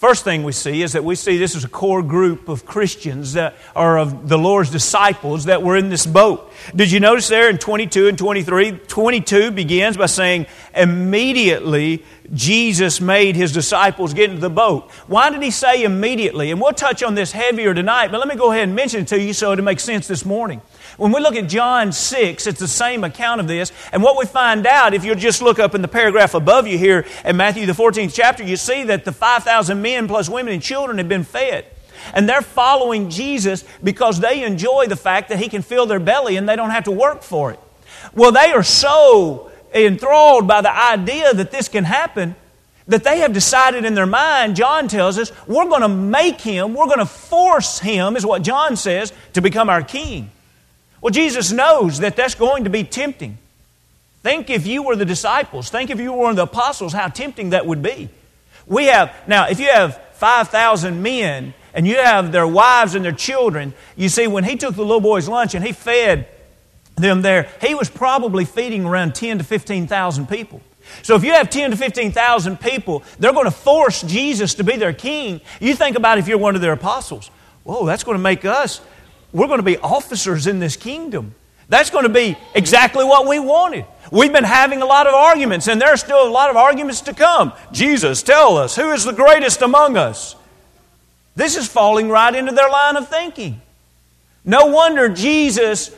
First 0.01 0.23
thing 0.23 0.41
we 0.41 0.51
see 0.51 0.81
is 0.81 0.93
that 0.93 1.03
we 1.03 1.13
see 1.13 1.37
this 1.37 1.53
is 1.53 1.63
a 1.63 1.69
core 1.69 2.01
group 2.01 2.49
of 2.49 2.65
Christians 2.65 3.33
that 3.33 3.53
are 3.75 3.99
of 3.99 4.27
the 4.27 4.35
Lord's 4.35 4.71
disciples 4.71 5.45
that 5.45 5.61
were 5.61 5.77
in 5.77 5.89
this 5.89 6.07
boat. 6.07 6.51
Did 6.75 6.91
you 6.91 6.99
notice 6.99 7.27
there 7.27 7.51
in 7.51 7.59
22 7.59 8.07
and 8.07 8.17
23? 8.17 8.71
22 8.71 9.51
begins 9.51 9.97
by 9.97 10.07
saying, 10.07 10.47
immediately 10.73 12.03
Jesus 12.33 12.99
made 12.99 13.35
his 13.35 13.51
disciples 13.51 14.15
get 14.15 14.31
into 14.31 14.41
the 14.41 14.49
boat. 14.49 14.89
Why 15.05 15.29
did 15.29 15.43
he 15.43 15.51
say 15.51 15.83
immediately? 15.83 16.49
And 16.49 16.59
we'll 16.59 16.73
touch 16.73 17.03
on 17.03 17.13
this 17.13 17.31
heavier 17.31 17.75
tonight, 17.75 18.07
but 18.07 18.17
let 18.17 18.27
me 18.27 18.35
go 18.35 18.51
ahead 18.51 18.63
and 18.63 18.75
mention 18.75 19.01
it 19.01 19.07
to 19.09 19.21
you 19.21 19.33
so 19.33 19.51
it'll 19.51 19.63
make 19.63 19.79
sense 19.79 20.07
this 20.07 20.25
morning. 20.25 20.63
When 20.97 21.11
we 21.11 21.19
look 21.19 21.35
at 21.35 21.47
John 21.47 21.91
6, 21.91 22.47
it's 22.47 22.59
the 22.59 22.67
same 22.67 23.03
account 23.03 23.41
of 23.41 23.47
this. 23.47 23.71
And 23.91 24.03
what 24.03 24.17
we 24.17 24.25
find 24.25 24.65
out, 24.67 24.93
if 24.93 25.03
you'll 25.03 25.15
just 25.15 25.41
look 25.41 25.59
up 25.59 25.75
in 25.75 25.81
the 25.81 25.87
paragraph 25.87 26.33
above 26.33 26.67
you 26.67 26.77
here 26.77 27.05
in 27.25 27.37
Matthew, 27.37 27.65
the 27.65 27.73
14th 27.73 28.13
chapter, 28.13 28.43
you 28.43 28.57
see 28.57 28.83
that 28.85 29.05
the 29.05 29.11
5,000 29.11 29.81
men 29.81 30.07
plus 30.07 30.29
women 30.29 30.53
and 30.53 30.61
children 30.61 30.97
have 30.97 31.09
been 31.09 31.23
fed. 31.23 31.65
And 32.13 32.27
they're 32.27 32.41
following 32.41 33.09
Jesus 33.09 33.63
because 33.83 34.19
they 34.19 34.43
enjoy 34.43 34.87
the 34.87 34.95
fact 34.95 35.29
that 35.29 35.39
He 35.39 35.49
can 35.49 35.61
fill 35.61 35.85
their 35.85 35.99
belly 35.99 36.35
and 36.35 36.47
they 36.49 36.55
don't 36.55 36.71
have 36.71 36.85
to 36.85 36.91
work 36.91 37.21
for 37.21 37.51
it. 37.51 37.59
Well, 38.13 38.31
they 38.31 38.51
are 38.51 38.63
so 38.63 39.51
enthralled 39.73 40.47
by 40.47 40.61
the 40.61 40.75
idea 40.75 41.33
that 41.33 41.51
this 41.51 41.67
can 41.67 41.83
happen 41.83 42.35
that 42.87 43.03
they 43.03 43.19
have 43.19 43.31
decided 43.31 43.85
in 43.85 43.93
their 43.93 44.05
mind, 44.05 44.55
John 44.55 44.87
tells 44.87 45.17
us, 45.17 45.31
we're 45.47 45.69
going 45.69 45.81
to 45.81 45.87
make 45.87 46.41
him, 46.41 46.73
we're 46.73 46.87
going 46.87 46.99
to 46.99 47.05
force 47.05 47.79
him, 47.79 48.17
is 48.17 48.25
what 48.25 48.41
John 48.41 48.75
says, 48.75 49.13
to 49.33 49.41
become 49.41 49.69
our 49.69 49.83
king. 49.83 50.31
Well, 51.01 51.11
Jesus 51.11 51.51
knows 51.51 51.99
that 51.99 52.15
that's 52.15 52.35
going 52.35 52.63
to 52.63 52.69
be 52.69 52.83
tempting. 52.83 53.37
Think 54.21 54.51
if 54.51 54.67
you 54.67 54.83
were 54.83 54.95
the 54.95 55.05
disciples, 55.05 55.69
think 55.69 55.89
if 55.89 55.99
you 55.99 56.13
were 56.13 56.19
one 56.19 56.29
of 56.29 56.35
the 56.35 56.43
apostles, 56.43 56.93
how 56.93 57.07
tempting 57.07 57.49
that 57.49 57.65
would 57.65 57.81
be. 57.81 58.09
We 58.67 58.85
have, 58.85 59.11
now, 59.27 59.47
if 59.47 59.59
you 59.59 59.67
have 59.67 59.99
5,000 60.13 61.01
men 61.01 61.55
and 61.73 61.87
you 61.87 61.97
have 61.97 62.31
their 62.31 62.45
wives 62.45 62.93
and 62.93 63.03
their 63.03 63.11
children, 63.11 63.73
you 63.95 64.09
see, 64.09 64.27
when 64.27 64.43
he 64.43 64.55
took 64.55 64.75
the 64.75 64.83
little 64.83 65.01
boy's 65.01 65.27
lunch 65.27 65.55
and 65.55 65.65
he 65.65 65.71
fed 65.71 66.27
them 66.95 67.23
there, 67.23 67.49
he 67.59 67.73
was 67.73 67.89
probably 67.89 68.45
feeding 68.45 68.85
around 68.85 69.15
10 69.15 69.39
to 69.39 69.43
15,000 69.43 70.29
people. 70.29 70.61
So 71.01 71.15
if 71.15 71.23
you 71.23 71.31
have 71.31 71.49
10 71.49 71.71
to 71.71 71.77
15,000 71.77 72.59
people, 72.59 73.03
they're 73.17 73.33
going 73.33 73.45
to 73.45 73.51
force 73.51 74.03
Jesus 74.03 74.53
to 74.55 74.63
be 74.63 74.77
their 74.77 74.93
king. 74.93 75.41
You 75.59 75.75
think 75.75 75.97
about 75.97 76.19
if 76.19 76.27
you're 76.27 76.37
one 76.37 76.55
of 76.55 76.61
their 76.61 76.73
apostles. 76.73 77.31
Whoa, 77.63 77.85
that's 77.85 78.03
going 78.03 78.17
to 78.17 78.23
make 78.23 78.45
us 78.45 78.81
we're 79.33 79.47
going 79.47 79.59
to 79.59 79.63
be 79.63 79.77
officers 79.77 80.47
in 80.47 80.59
this 80.59 80.75
kingdom. 80.75 81.35
That's 81.69 81.89
going 81.89 82.03
to 82.03 82.09
be 82.09 82.37
exactly 82.53 83.05
what 83.05 83.27
we 83.27 83.39
wanted. 83.39 83.85
We've 84.11 84.33
been 84.33 84.43
having 84.43 84.81
a 84.81 84.85
lot 84.85 85.07
of 85.07 85.13
arguments, 85.13 85.67
and 85.69 85.81
there 85.81 85.89
are 85.89 85.97
still 85.97 86.27
a 86.27 86.29
lot 86.29 86.49
of 86.49 86.57
arguments 86.57 87.01
to 87.01 87.13
come. 87.13 87.53
Jesus, 87.71 88.23
tell 88.23 88.57
us, 88.57 88.75
who 88.75 88.91
is 88.91 89.05
the 89.05 89.13
greatest 89.13 89.61
among 89.61 89.95
us? 89.95 90.35
This 91.35 91.55
is 91.55 91.67
falling 91.67 92.09
right 92.09 92.35
into 92.35 92.51
their 92.51 92.69
line 92.69 92.97
of 92.97 93.07
thinking. 93.07 93.61
No 94.43 94.65
wonder 94.65 95.07
Jesus 95.07 95.95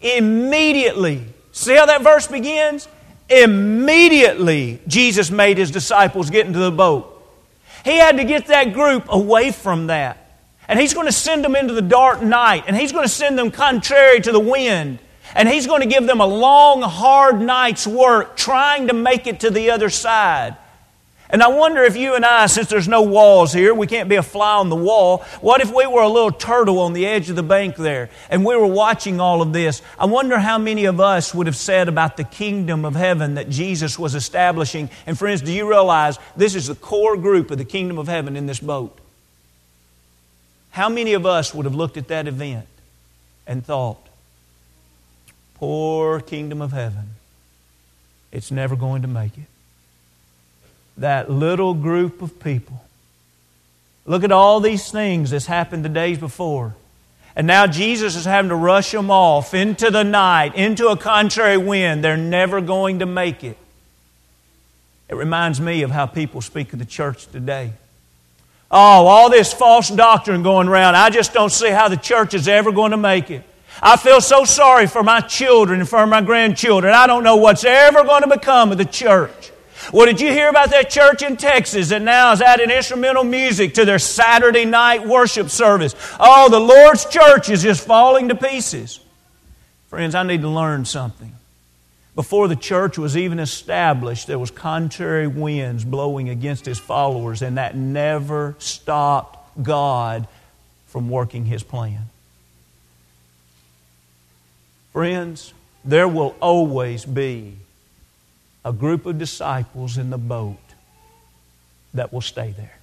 immediately, 0.00 1.22
see 1.52 1.74
how 1.74 1.84
that 1.86 2.02
verse 2.02 2.26
begins? 2.26 2.88
Immediately, 3.28 4.80
Jesus 4.86 5.30
made 5.30 5.58
his 5.58 5.70
disciples 5.70 6.30
get 6.30 6.46
into 6.46 6.58
the 6.58 6.70
boat. 6.70 7.10
He 7.84 7.98
had 7.98 8.16
to 8.16 8.24
get 8.24 8.46
that 8.46 8.72
group 8.72 9.04
away 9.10 9.50
from 9.50 9.88
that. 9.88 10.23
And 10.68 10.78
He's 10.78 10.94
going 10.94 11.06
to 11.06 11.12
send 11.12 11.44
them 11.44 11.56
into 11.56 11.74
the 11.74 11.82
dark 11.82 12.22
night, 12.22 12.64
and 12.66 12.76
He's 12.76 12.92
going 12.92 13.04
to 13.04 13.08
send 13.12 13.38
them 13.38 13.50
contrary 13.50 14.20
to 14.20 14.32
the 14.32 14.40
wind. 14.40 14.98
And 15.34 15.48
He's 15.48 15.66
going 15.66 15.80
to 15.80 15.88
give 15.88 16.06
them 16.06 16.20
a 16.20 16.26
long, 16.26 16.82
hard 16.82 17.40
night's 17.40 17.86
work 17.86 18.36
trying 18.36 18.88
to 18.88 18.94
make 18.94 19.26
it 19.26 19.40
to 19.40 19.50
the 19.50 19.70
other 19.70 19.90
side. 19.90 20.56
And 21.30 21.42
I 21.42 21.48
wonder 21.48 21.82
if 21.82 21.96
you 21.96 22.14
and 22.14 22.24
I, 22.24 22.46
since 22.46 22.68
there's 22.68 22.86
no 22.86 23.02
walls 23.02 23.52
here, 23.52 23.74
we 23.74 23.86
can't 23.86 24.08
be 24.08 24.16
a 24.16 24.22
fly 24.22 24.56
on 24.56 24.68
the 24.68 24.76
wall. 24.76 25.24
What 25.40 25.62
if 25.62 25.74
we 25.74 25.86
were 25.86 26.02
a 26.02 26.08
little 26.08 26.30
turtle 26.30 26.78
on 26.78 26.92
the 26.92 27.06
edge 27.06 27.30
of 27.30 27.34
the 27.34 27.42
bank 27.42 27.76
there 27.76 28.10
and 28.30 28.44
we 28.44 28.54
were 28.54 28.66
watching 28.66 29.20
all 29.20 29.40
of 29.40 29.52
this? 29.52 29.80
I 29.98 30.04
wonder 30.04 30.38
how 30.38 30.58
many 30.58 30.84
of 30.84 31.00
us 31.00 31.34
would 31.34 31.46
have 31.46 31.56
said 31.56 31.88
about 31.88 32.18
the 32.18 32.24
kingdom 32.24 32.84
of 32.84 32.94
heaven 32.94 33.34
that 33.34 33.48
Jesus 33.48 33.98
was 33.98 34.14
establishing. 34.14 34.90
And 35.06 35.18
friends, 35.18 35.40
do 35.40 35.52
you 35.52 35.68
realize 35.68 36.18
this 36.36 36.54
is 36.54 36.66
the 36.66 36.74
core 36.74 37.16
group 37.16 37.50
of 37.50 37.58
the 37.58 37.64
kingdom 37.64 37.98
of 37.98 38.06
heaven 38.06 38.36
in 38.36 38.46
this 38.46 38.60
boat? 38.60 38.96
How 40.74 40.88
many 40.88 41.14
of 41.14 41.24
us 41.24 41.54
would 41.54 41.64
have 41.64 41.74
looked 41.74 41.96
at 41.96 42.08
that 42.08 42.28
event 42.28 42.66
and 43.46 43.64
thought, 43.64 43.98
poor 45.54 46.20
kingdom 46.20 46.60
of 46.60 46.72
heaven, 46.72 47.10
it's 48.30 48.50
never 48.50 48.76
going 48.76 49.02
to 49.02 49.08
make 49.08 49.38
it? 49.38 49.46
that 50.98 51.30
little 51.30 51.74
group 51.74 52.22
of 52.22 52.38
people. 52.40 52.80
Look 54.06 54.22
at 54.22 54.32
all 54.32 54.60
these 54.60 54.90
things 54.90 55.30
that's 55.30 55.46
happened 55.46 55.84
the 55.84 55.88
days 55.88 56.18
before. 56.18 56.74
And 57.36 57.46
now 57.46 57.66
Jesus 57.66 58.14
is 58.14 58.24
having 58.24 58.50
to 58.50 58.54
rush 58.54 58.92
them 58.92 59.10
off 59.10 59.54
into 59.54 59.90
the 59.90 60.04
night, 60.04 60.54
into 60.54 60.88
a 60.88 60.96
contrary 60.96 61.56
wind. 61.56 62.04
They're 62.04 62.16
never 62.16 62.60
going 62.60 63.00
to 63.00 63.06
make 63.06 63.42
it. 63.42 63.56
It 65.08 65.16
reminds 65.16 65.60
me 65.60 65.82
of 65.82 65.90
how 65.90 66.06
people 66.06 66.40
speak 66.40 66.72
of 66.72 66.78
the 66.78 66.84
church 66.84 67.26
today. 67.26 67.72
Oh, 68.76 69.06
all 69.06 69.30
this 69.30 69.52
false 69.52 69.88
doctrine 69.88 70.42
going 70.42 70.66
around. 70.66 70.96
I 70.96 71.08
just 71.08 71.32
don't 71.32 71.50
see 71.50 71.70
how 71.70 71.86
the 71.86 71.96
church 71.96 72.34
is 72.34 72.48
ever 72.48 72.72
going 72.72 72.90
to 72.90 72.96
make 72.96 73.30
it. 73.30 73.44
I 73.80 73.96
feel 73.96 74.20
so 74.20 74.42
sorry 74.42 74.88
for 74.88 75.04
my 75.04 75.20
children 75.20 75.78
and 75.78 75.88
for 75.88 76.04
my 76.08 76.20
grandchildren. 76.20 76.92
I 76.92 77.06
don't 77.06 77.22
know 77.22 77.36
what's 77.36 77.62
ever 77.62 78.02
going 78.02 78.22
to 78.22 78.28
become 78.28 78.72
of 78.72 78.78
the 78.78 78.84
church. 78.84 79.52
Well, 79.92 80.06
did 80.06 80.20
you 80.20 80.32
hear 80.32 80.48
about 80.48 80.70
that 80.70 80.90
church 80.90 81.22
in 81.22 81.36
Texas 81.36 81.90
that 81.90 82.02
now 82.02 82.32
is 82.32 82.42
adding 82.42 82.68
instrumental 82.68 83.22
music 83.22 83.74
to 83.74 83.84
their 83.84 84.00
Saturday 84.00 84.64
night 84.64 85.06
worship 85.06 85.50
service? 85.50 85.94
Oh, 86.18 86.48
the 86.50 86.58
Lord's 86.58 87.04
church 87.06 87.50
is 87.50 87.62
just 87.62 87.86
falling 87.86 88.28
to 88.30 88.34
pieces. 88.34 88.98
Friends, 89.86 90.16
I 90.16 90.24
need 90.24 90.40
to 90.40 90.48
learn 90.48 90.84
something. 90.84 91.32
Before 92.14 92.46
the 92.46 92.56
church 92.56 92.96
was 92.96 93.16
even 93.16 93.40
established, 93.40 94.28
there 94.28 94.38
was 94.38 94.50
contrary 94.50 95.26
winds 95.26 95.84
blowing 95.84 96.28
against 96.28 96.64
his 96.64 96.78
followers, 96.78 97.42
and 97.42 97.58
that 97.58 97.76
never 97.76 98.54
stopped 98.58 99.62
God 99.62 100.28
from 100.86 101.10
working 101.10 101.44
his 101.44 101.64
plan. 101.64 102.02
Friends, 104.92 105.52
there 105.84 106.06
will 106.06 106.36
always 106.40 107.04
be 107.04 107.56
a 108.64 108.72
group 108.72 109.06
of 109.06 109.18
disciples 109.18 109.98
in 109.98 110.10
the 110.10 110.18
boat 110.18 110.56
that 111.94 112.12
will 112.12 112.20
stay 112.20 112.52
there. 112.56 112.78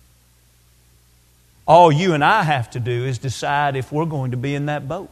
All 1.66 1.90
you 1.90 2.14
and 2.14 2.24
I 2.24 2.44
have 2.44 2.70
to 2.72 2.82
do 2.82 3.06
is 3.06 3.18
decide 3.18 3.78
if 3.78 3.94
we're 3.94 4.06
going 4.06 4.32
to 4.32 4.38
be 4.38 4.56
in 4.56 4.66
that 4.66 4.90
boat. 4.90 5.10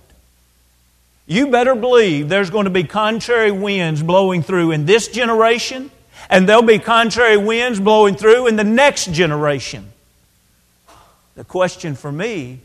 You 1.30 1.52
better 1.52 1.76
believe 1.76 2.28
there's 2.28 2.50
going 2.50 2.64
to 2.64 2.72
be 2.72 2.84
contrary 2.84 3.52
winds 3.52 4.02
blowing 4.02 4.42
through 4.42 4.72
in 4.72 4.88
this 4.88 5.08
generation, 5.10 5.92
and 6.28 6.50
there'll 6.50 6.64
be 6.64 6.80
contrary 6.80 7.38
winds 7.38 7.80
blowing 7.80 8.16
through 8.16 8.48
in 8.48 8.56
the 8.56 8.64
next 8.64 9.14
generation. 9.14 9.92
The 11.36 11.44
question 11.44 11.94
for 11.94 12.12
me 12.12 12.62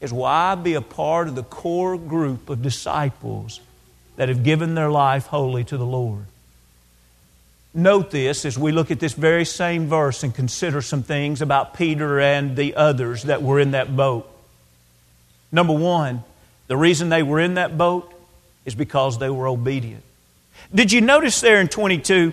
is 0.00 0.14
why 0.14 0.54
be 0.54 0.72
a 0.72 0.80
part 0.80 1.28
of 1.28 1.34
the 1.34 1.42
core 1.42 1.98
group 1.98 2.48
of 2.48 2.62
disciples 2.62 3.60
that 4.16 4.30
have 4.30 4.42
given 4.42 4.74
their 4.74 4.90
life 4.90 5.26
wholly 5.26 5.64
to 5.64 5.76
the 5.76 5.84
Lord? 5.84 6.24
Note 7.74 8.10
this 8.10 8.46
as 8.46 8.58
we 8.58 8.72
look 8.72 8.90
at 8.90 8.98
this 8.98 9.12
very 9.12 9.44
same 9.44 9.88
verse 9.88 10.22
and 10.22 10.34
consider 10.34 10.80
some 10.80 11.02
things 11.02 11.42
about 11.42 11.74
Peter 11.74 12.18
and 12.18 12.56
the 12.56 12.76
others 12.76 13.24
that 13.24 13.42
were 13.42 13.60
in 13.60 13.72
that 13.72 13.94
boat. 13.94 14.26
Number 15.52 15.74
one, 15.74 16.24
the 16.66 16.76
reason 16.76 17.08
they 17.08 17.22
were 17.22 17.40
in 17.40 17.54
that 17.54 17.78
boat 17.78 18.12
is 18.64 18.74
because 18.74 19.18
they 19.18 19.30
were 19.30 19.46
obedient. 19.46 20.02
Did 20.74 20.92
you 20.92 21.00
notice 21.00 21.40
there 21.40 21.60
in 21.60 21.68
22? 21.68 22.32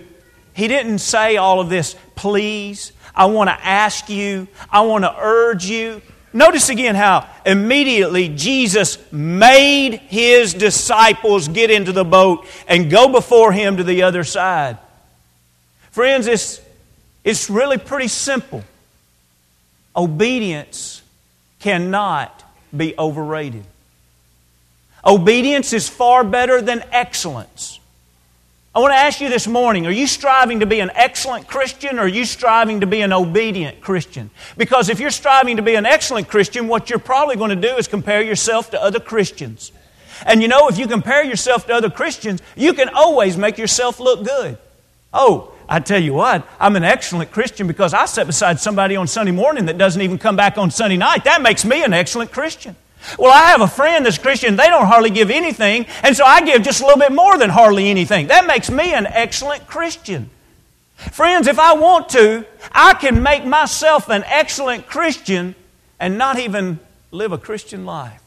He 0.54 0.68
didn't 0.68 0.98
say 0.98 1.36
all 1.36 1.60
of 1.60 1.68
this, 1.68 1.96
please, 2.14 2.92
I 3.14 3.26
want 3.26 3.48
to 3.48 3.66
ask 3.66 4.08
you, 4.08 4.48
I 4.70 4.82
want 4.82 5.04
to 5.04 5.14
urge 5.16 5.66
you. 5.66 6.02
Notice 6.32 6.68
again 6.68 6.96
how 6.96 7.28
immediately 7.46 8.28
Jesus 8.28 8.98
made 9.12 9.94
his 9.94 10.52
disciples 10.52 11.46
get 11.46 11.70
into 11.70 11.92
the 11.92 12.04
boat 12.04 12.46
and 12.66 12.90
go 12.90 13.08
before 13.08 13.52
him 13.52 13.76
to 13.76 13.84
the 13.84 14.02
other 14.02 14.24
side. 14.24 14.78
Friends, 15.92 16.26
it's, 16.26 16.60
it's 17.22 17.48
really 17.48 17.78
pretty 17.78 18.08
simple. 18.08 18.64
Obedience 19.94 21.02
cannot 21.60 22.42
be 22.76 22.96
overrated. 22.98 23.64
Obedience 25.04 25.72
is 25.72 25.88
far 25.88 26.24
better 26.24 26.62
than 26.62 26.82
excellence. 26.90 27.78
I 28.74 28.80
want 28.80 28.92
to 28.92 28.96
ask 28.96 29.20
you 29.20 29.28
this 29.28 29.46
morning 29.46 29.86
are 29.86 29.92
you 29.92 30.08
striving 30.08 30.60
to 30.60 30.66
be 30.66 30.80
an 30.80 30.90
excellent 30.94 31.46
Christian 31.46 31.98
or 31.98 32.02
are 32.02 32.08
you 32.08 32.24
striving 32.24 32.80
to 32.80 32.86
be 32.86 33.02
an 33.02 33.12
obedient 33.12 33.80
Christian? 33.80 34.30
Because 34.56 34.88
if 34.88 34.98
you're 34.98 35.10
striving 35.10 35.58
to 35.58 35.62
be 35.62 35.76
an 35.76 35.86
excellent 35.86 36.28
Christian, 36.28 36.66
what 36.66 36.90
you're 36.90 36.98
probably 36.98 37.36
going 37.36 37.50
to 37.50 37.68
do 37.68 37.76
is 37.76 37.86
compare 37.86 38.20
yourself 38.20 38.70
to 38.72 38.82
other 38.82 38.98
Christians. 38.98 39.70
And 40.26 40.42
you 40.42 40.48
know, 40.48 40.68
if 40.68 40.78
you 40.78 40.88
compare 40.88 41.22
yourself 41.22 41.66
to 41.66 41.74
other 41.74 41.90
Christians, 41.90 42.42
you 42.56 42.72
can 42.72 42.88
always 42.88 43.36
make 43.36 43.58
yourself 43.58 44.00
look 44.00 44.24
good. 44.24 44.58
Oh, 45.12 45.52
I 45.68 45.78
tell 45.80 46.02
you 46.02 46.14
what, 46.14 46.46
I'm 46.58 46.74
an 46.74 46.84
excellent 46.84 47.30
Christian 47.30 47.68
because 47.68 47.94
I 47.94 48.06
sit 48.06 48.26
beside 48.26 48.58
somebody 48.58 48.96
on 48.96 49.06
Sunday 49.06 49.32
morning 49.32 49.66
that 49.66 49.78
doesn't 49.78 50.02
even 50.02 50.18
come 50.18 50.34
back 50.34 50.58
on 50.58 50.72
Sunday 50.72 50.96
night. 50.96 51.24
That 51.24 51.42
makes 51.42 51.64
me 51.64 51.84
an 51.84 51.92
excellent 51.92 52.32
Christian. 52.32 52.74
Well, 53.18 53.32
I 53.32 53.50
have 53.50 53.60
a 53.60 53.68
friend 53.68 54.04
that's 54.04 54.18
Christian, 54.18 54.56
they 54.56 54.66
don't 54.66 54.86
hardly 54.86 55.10
give 55.10 55.30
anything, 55.30 55.86
and 56.02 56.16
so 56.16 56.24
I 56.24 56.42
give 56.42 56.62
just 56.62 56.80
a 56.80 56.84
little 56.86 56.98
bit 56.98 57.12
more 57.12 57.36
than 57.38 57.50
hardly 57.50 57.88
anything. 57.88 58.28
That 58.28 58.46
makes 58.46 58.70
me 58.70 58.92
an 58.94 59.06
excellent 59.06 59.66
Christian. 59.66 60.30
Friends, 60.96 61.46
if 61.46 61.58
I 61.58 61.74
want 61.74 62.08
to, 62.10 62.46
I 62.72 62.94
can 62.94 63.22
make 63.22 63.44
myself 63.44 64.08
an 64.08 64.24
excellent 64.26 64.86
Christian 64.86 65.54
and 66.00 66.16
not 66.16 66.38
even 66.38 66.78
live 67.10 67.32
a 67.32 67.38
Christian 67.38 67.84
life. 67.84 68.22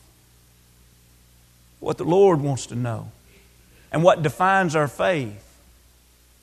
What 1.79 1.98
the 1.98 2.03
Lord 2.03 2.41
wants 2.41 2.67
to 2.67 2.75
know 2.75 3.12
and 3.91 4.03
what 4.03 4.22
defines 4.22 4.75
our 4.75 4.88
faith 4.88 5.43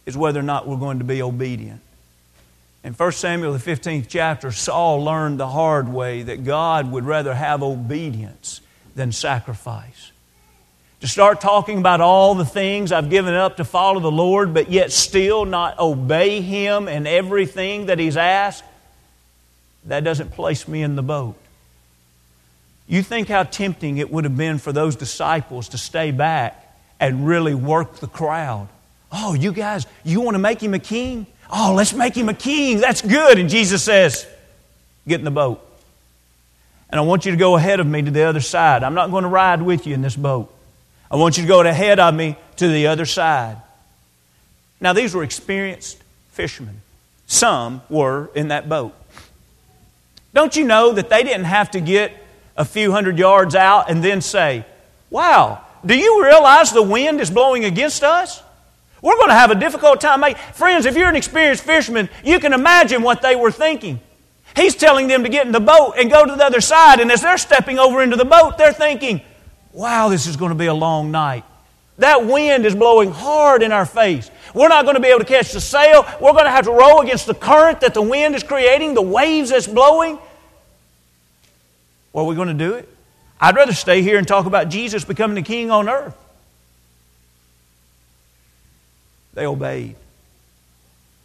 is 0.06 0.16
whether 0.16 0.40
or 0.40 0.44
not 0.44 0.66
we're 0.66 0.76
going 0.76 0.98
to 0.98 1.04
be 1.04 1.22
obedient. 1.22 1.80
In 2.84 2.92
1 2.92 3.12
Samuel, 3.12 3.54
the 3.54 3.58
15th 3.58 4.06
chapter, 4.08 4.52
Saul 4.52 5.02
learned 5.02 5.40
the 5.40 5.48
hard 5.48 5.88
way 5.88 6.22
that 6.22 6.44
God 6.44 6.92
would 6.92 7.06
rather 7.06 7.34
have 7.34 7.62
obedience 7.62 8.60
than 8.94 9.10
sacrifice. 9.10 10.12
To 11.00 11.08
start 11.08 11.40
talking 11.40 11.78
about 11.78 12.02
all 12.02 12.34
the 12.34 12.44
things 12.44 12.92
I've 12.92 13.08
given 13.08 13.32
up 13.32 13.56
to 13.56 13.64
follow 13.64 14.00
the 14.00 14.10
Lord, 14.10 14.52
but 14.52 14.70
yet 14.70 14.92
still 14.92 15.46
not 15.46 15.78
obey 15.78 16.42
Him 16.42 16.86
in 16.86 17.06
everything 17.06 17.86
that 17.86 17.98
He's 17.98 18.18
asked, 18.18 18.64
that 19.86 20.04
doesn't 20.04 20.32
place 20.32 20.68
me 20.68 20.82
in 20.82 20.94
the 20.94 21.02
boat. 21.02 21.36
You 22.86 23.02
think 23.02 23.28
how 23.28 23.44
tempting 23.44 23.96
it 23.96 24.10
would 24.10 24.24
have 24.24 24.36
been 24.36 24.58
for 24.58 24.72
those 24.72 24.94
disciples 24.94 25.70
to 25.70 25.78
stay 25.78 26.10
back 26.10 26.60
and 27.00 27.26
really 27.26 27.54
work 27.54 27.96
the 27.96 28.08
crowd 28.08 28.68
Oh, 29.16 29.32
you 29.32 29.52
guys, 29.52 29.86
you 30.02 30.20
want 30.20 30.34
to 30.34 30.40
make 30.40 30.60
him 30.60 30.74
a 30.74 30.80
king? 30.80 31.28
Oh, 31.50 31.74
let's 31.76 31.92
make 31.92 32.16
him 32.16 32.28
a 32.28 32.34
king. 32.34 32.78
That's 32.78 33.02
good. 33.02 33.38
And 33.38 33.48
Jesus 33.48 33.82
says, 33.82 34.26
Get 35.06 35.20
in 35.20 35.24
the 35.24 35.30
boat. 35.30 35.60
And 36.90 36.98
I 36.98 37.02
want 37.02 37.24
you 37.24 37.32
to 37.32 37.36
go 37.36 37.56
ahead 37.56 37.80
of 37.80 37.86
me 37.86 38.02
to 38.02 38.10
the 38.10 38.22
other 38.22 38.40
side. 38.40 38.82
I'm 38.82 38.94
not 38.94 39.10
going 39.10 39.24
to 39.24 39.28
ride 39.28 39.62
with 39.62 39.86
you 39.86 39.94
in 39.94 40.02
this 40.02 40.16
boat. 40.16 40.52
I 41.10 41.16
want 41.16 41.36
you 41.36 41.42
to 41.42 41.48
go 41.48 41.60
ahead 41.60 41.98
of 41.98 42.14
me 42.14 42.36
to 42.56 42.68
the 42.68 42.86
other 42.86 43.04
side. 43.04 43.56
Now, 44.80 44.92
these 44.92 45.14
were 45.14 45.24
experienced 45.24 46.02
fishermen. 46.30 46.80
Some 47.26 47.82
were 47.88 48.30
in 48.34 48.48
that 48.48 48.68
boat. 48.68 48.94
Don't 50.34 50.54
you 50.54 50.64
know 50.64 50.92
that 50.92 51.08
they 51.08 51.22
didn't 51.22 51.44
have 51.44 51.70
to 51.72 51.80
get 51.80 52.12
a 52.56 52.64
few 52.64 52.92
hundred 52.92 53.18
yards 53.18 53.54
out 53.54 53.90
and 53.90 54.02
then 54.02 54.20
say, 54.20 54.64
Wow, 55.10 55.64
do 55.84 55.96
you 55.96 56.24
realize 56.24 56.72
the 56.72 56.82
wind 56.82 57.20
is 57.20 57.30
blowing 57.30 57.64
against 57.64 58.02
us? 58.02 58.42
We're 59.04 59.16
going 59.16 59.28
to 59.28 59.34
have 59.34 59.50
a 59.50 59.54
difficult 59.54 60.00
time. 60.00 60.22
Friends, 60.54 60.86
if 60.86 60.96
you're 60.96 61.10
an 61.10 61.14
experienced 61.14 61.62
fisherman, 61.62 62.08
you 62.24 62.40
can 62.40 62.54
imagine 62.54 63.02
what 63.02 63.20
they 63.20 63.36
were 63.36 63.50
thinking. 63.50 64.00
He's 64.56 64.74
telling 64.74 65.08
them 65.08 65.24
to 65.24 65.28
get 65.28 65.44
in 65.44 65.52
the 65.52 65.60
boat 65.60 65.96
and 65.98 66.10
go 66.10 66.24
to 66.24 66.34
the 66.34 66.42
other 66.42 66.62
side. 66.62 67.00
And 67.00 67.12
as 67.12 67.20
they're 67.20 67.36
stepping 67.36 67.78
over 67.78 68.02
into 68.02 68.16
the 68.16 68.24
boat, 68.24 68.56
they're 68.56 68.72
thinking, 68.72 69.20
wow, 69.74 70.08
this 70.08 70.26
is 70.26 70.36
going 70.36 70.52
to 70.52 70.54
be 70.54 70.66
a 70.66 70.74
long 70.74 71.10
night. 71.10 71.44
That 71.98 72.24
wind 72.24 72.64
is 72.64 72.74
blowing 72.74 73.10
hard 73.10 73.62
in 73.62 73.72
our 73.72 73.84
face. 73.84 74.30
We're 74.54 74.68
not 74.68 74.86
going 74.86 74.94
to 74.94 75.02
be 75.02 75.08
able 75.08 75.18
to 75.18 75.26
catch 75.26 75.52
the 75.52 75.60
sail. 75.60 76.06
We're 76.18 76.32
going 76.32 76.46
to 76.46 76.50
have 76.50 76.64
to 76.64 76.72
row 76.72 77.00
against 77.02 77.26
the 77.26 77.34
current 77.34 77.82
that 77.82 77.92
the 77.92 78.00
wind 78.00 78.34
is 78.34 78.42
creating, 78.42 78.94
the 78.94 79.02
waves 79.02 79.50
that's 79.50 79.66
blowing. 79.66 80.18
Well, 82.14 82.24
are 82.24 82.28
we 82.28 82.36
going 82.36 82.48
to 82.48 82.54
do 82.54 82.72
it? 82.72 82.88
I'd 83.38 83.54
rather 83.54 83.74
stay 83.74 84.00
here 84.00 84.16
and 84.16 84.26
talk 84.26 84.46
about 84.46 84.70
Jesus 84.70 85.04
becoming 85.04 85.34
the 85.34 85.42
king 85.42 85.70
on 85.70 85.90
earth. 85.90 86.16
They 89.34 89.46
obeyed. 89.46 89.96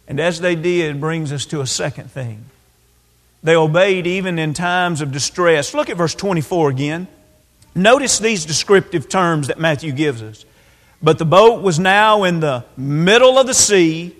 And 0.06 0.20
as 0.20 0.40
they 0.40 0.56
did, 0.56 1.00
brings 1.00 1.32
us 1.32 1.46
to 1.46 1.60
a 1.60 1.66
second 1.66 2.10
thing. 2.10 2.44
They 3.42 3.56
obeyed 3.56 4.06
even 4.06 4.38
in 4.38 4.52
times 4.52 5.00
of 5.00 5.12
distress. 5.12 5.72
Look 5.72 5.88
at 5.88 5.96
verse 5.96 6.14
24 6.14 6.70
again. 6.70 7.08
Notice 7.74 8.18
these 8.18 8.44
descriptive 8.44 9.08
terms 9.08 9.46
that 9.46 9.58
Matthew 9.58 9.92
gives 9.92 10.22
us. 10.22 10.44
But 11.02 11.18
the 11.18 11.24
boat 11.24 11.62
was 11.62 11.78
now 11.78 12.24
in 12.24 12.40
the 12.40 12.64
middle 12.76 13.38
of 13.38 13.46
the 13.46 13.54
sea, 13.54 14.14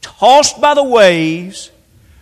tossed 0.00 0.60
by 0.60 0.74
the 0.74 0.84
waves, 0.84 1.70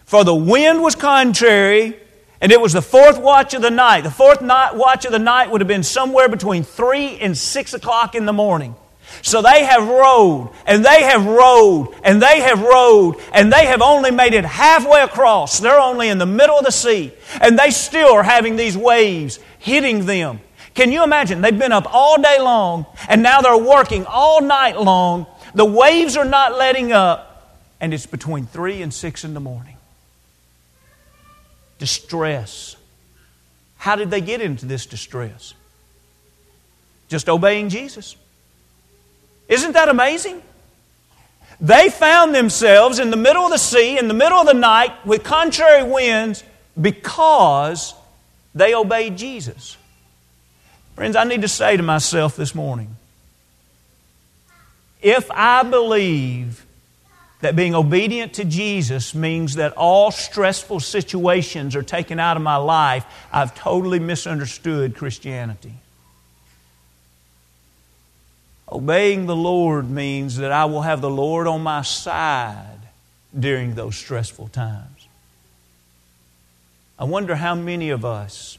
for 0.04 0.24
the 0.24 0.34
wind 0.34 0.82
was 0.82 0.94
contrary, 0.94 1.96
and 2.40 2.50
it 2.52 2.60
was 2.60 2.72
the 2.72 2.80
fourth 2.80 3.18
watch 3.18 3.52
of 3.52 3.60
the 3.60 3.70
night. 3.70 4.02
The 4.02 4.10
fourth 4.10 4.40
night, 4.40 4.74
watch 4.74 5.04
of 5.04 5.12
the 5.12 5.18
night 5.18 5.50
would 5.50 5.60
have 5.60 5.68
been 5.68 5.82
somewhere 5.82 6.28
between 6.28 6.62
3 6.62 7.18
and 7.18 7.36
6 7.36 7.74
o'clock 7.74 8.14
in 8.14 8.24
the 8.24 8.32
morning. 8.32 8.74
So 9.22 9.42
they 9.42 9.64
have 9.64 9.86
rowed, 9.86 10.50
and 10.66 10.84
they 10.84 11.02
have 11.02 11.26
rowed, 11.26 11.94
and 12.02 12.22
they 12.22 12.40
have 12.40 12.62
rowed, 12.62 13.16
and 13.32 13.52
they 13.52 13.66
have 13.66 13.82
only 13.82 14.10
made 14.10 14.32
it 14.32 14.44
halfway 14.44 15.02
across. 15.02 15.60
They're 15.60 15.78
only 15.78 16.08
in 16.08 16.18
the 16.18 16.26
middle 16.26 16.58
of 16.58 16.64
the 16.64 16.72
sea, 16.72 17.12
and 17.40 17.58
they 17.58 17.70
still 17.70 18.14
are 18.14 18.22
having 18.22 18.56
these 18.56 18.76
waves 18.76 19.38
hitting 19.58 20.06
them. 20.06 20.40
Can 20.74 20.92
you 20.92 21.04
imagine? 21.04 21.42
They've 21.42 21.58
been 21.58 21.72
up 21.72 21.92
all 21.92 22.20
day 22.20 22.40
long, 22.40 22.86
and 23.08 23.22
now 23.22 23.40
they're 23.40 23.58
working 23.58 24.06
all 24.06 24.40
night 24.40 24.80
long. 24.80 25.26
The 25.54 25.64
waves 25.64 26.16
are 26.16 26.24
not 26.24 26.56
letting 26.56 26.92
up, 26.92 27.58
and 27.80 27.92
it's 27.92 28.06
between 28.06 28.46
3 28.46 28.80
and 28.80 28.94
6 28.94 29.24
in 29.24 29.34
the 29.34 29.40
morning. 29.40 29.76
Distress. 31.78 32.76
How 33.76 33.96
did 33.96 34.10
they 34.10 34.20
get 34.20 34.40
into 34.40 34.66
this 34.66 34.86
distress? 34.86 35.54
Just 37.08 37.28
obeying 37.28 37.68
Jesus. 37.68 38.16
Isn't 39.50 39.72
that 39.72 39.88
amazing? 39.90 40.40
They 41.60 41.90
found 41.90 42.34
themselves 42.34 42.98
in 42.98 43.10
the 43.10 43.18
middle 43.18 43.42
of 43.42 43.50
the 43.50 43.58
sea, 43.58 43.98
in 43.98 44.08
the 44.08 44.14
middle 44.14 44.38
of 44.38 44.46
the 44.46 44.54
night, 44.54 45.04
with 45.04 45.24
contrary 45.24 45.82
winds 45.82 46.42
because 46.80 47.94
they 48.54 48.74
obeyed 48.74 49.18
Jesus. 49.18 49.76
Friends, 50.94 51.16
I 51.16 51.24
need 51.24 51.42
to 51.42 51.48
say 51.48 51.76
to 51.76 51.82
myself 51.82 52.36
this 52.36 52.54
morning 52.54 52.96
if 55.02 55.30
I 55.30 55.62
believe 55.62 56.64
that 57.40 57.56
being 57.56 57.74
obedient 57.74 58.34
to 58.34 58.44
Jesus 58.44 59.14
means 59.14 59.54
that 59.54 59.72
all 59.72 60.10
stressful 60.10 60.80
situations 60.80 61.74
are 61.74 61.82
taken 61.82 62.20
out 62.20 62.36
of 62.36 62.42
my 62.42 62.56
life, 62.56 63.06
I've 63.32 63.54
totally 63.54 63.98
misunderstood 63.98 64.94
Christianity. 64.94 65.72
Obeying 68.72 69.26
the 69.26 69.36
Lord 69.36 69.90
means 69.90 70.36
that 70.36 70.52
I 70.52 70.66
will 70.66 70.82
have 70.82 71.00
the 71.00 71.10
Lord 71.10 71.48
on 71.48 71.62
my 71.62 71.82
side 71.82 72.78
during 73.36 73.74
those 73.74 73.96
stressful 73.96 74.48
times. 74.48 75.08
I 76.98 77.04
wonder 77.04 77.34
how 77.34 77.54
many 77.54 77.90
of 77.90 78.04
us, 78.04 78.58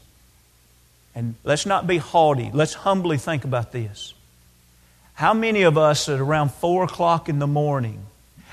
and 1.14 1.34
let's 1.44 1.64
not 1.64 1.86
be 1.86 1.96
haughty, 1.96 2.50
let's 2.52 2.74
humbly 2.74 3.16
think 3.16 3.44
about 3.44 3.72
this. 3.72 4.12
How 5.14 5.32
many 5.32 5.62
of 5.62 5.78
us 5.78 6.08
at 6.08 6.20
around 6.20 6.52
4 6.52 6.84
o'clock 6.84 7.28
in 7.28 7.38
the 7.38 7.46
morning, 7.46 8.04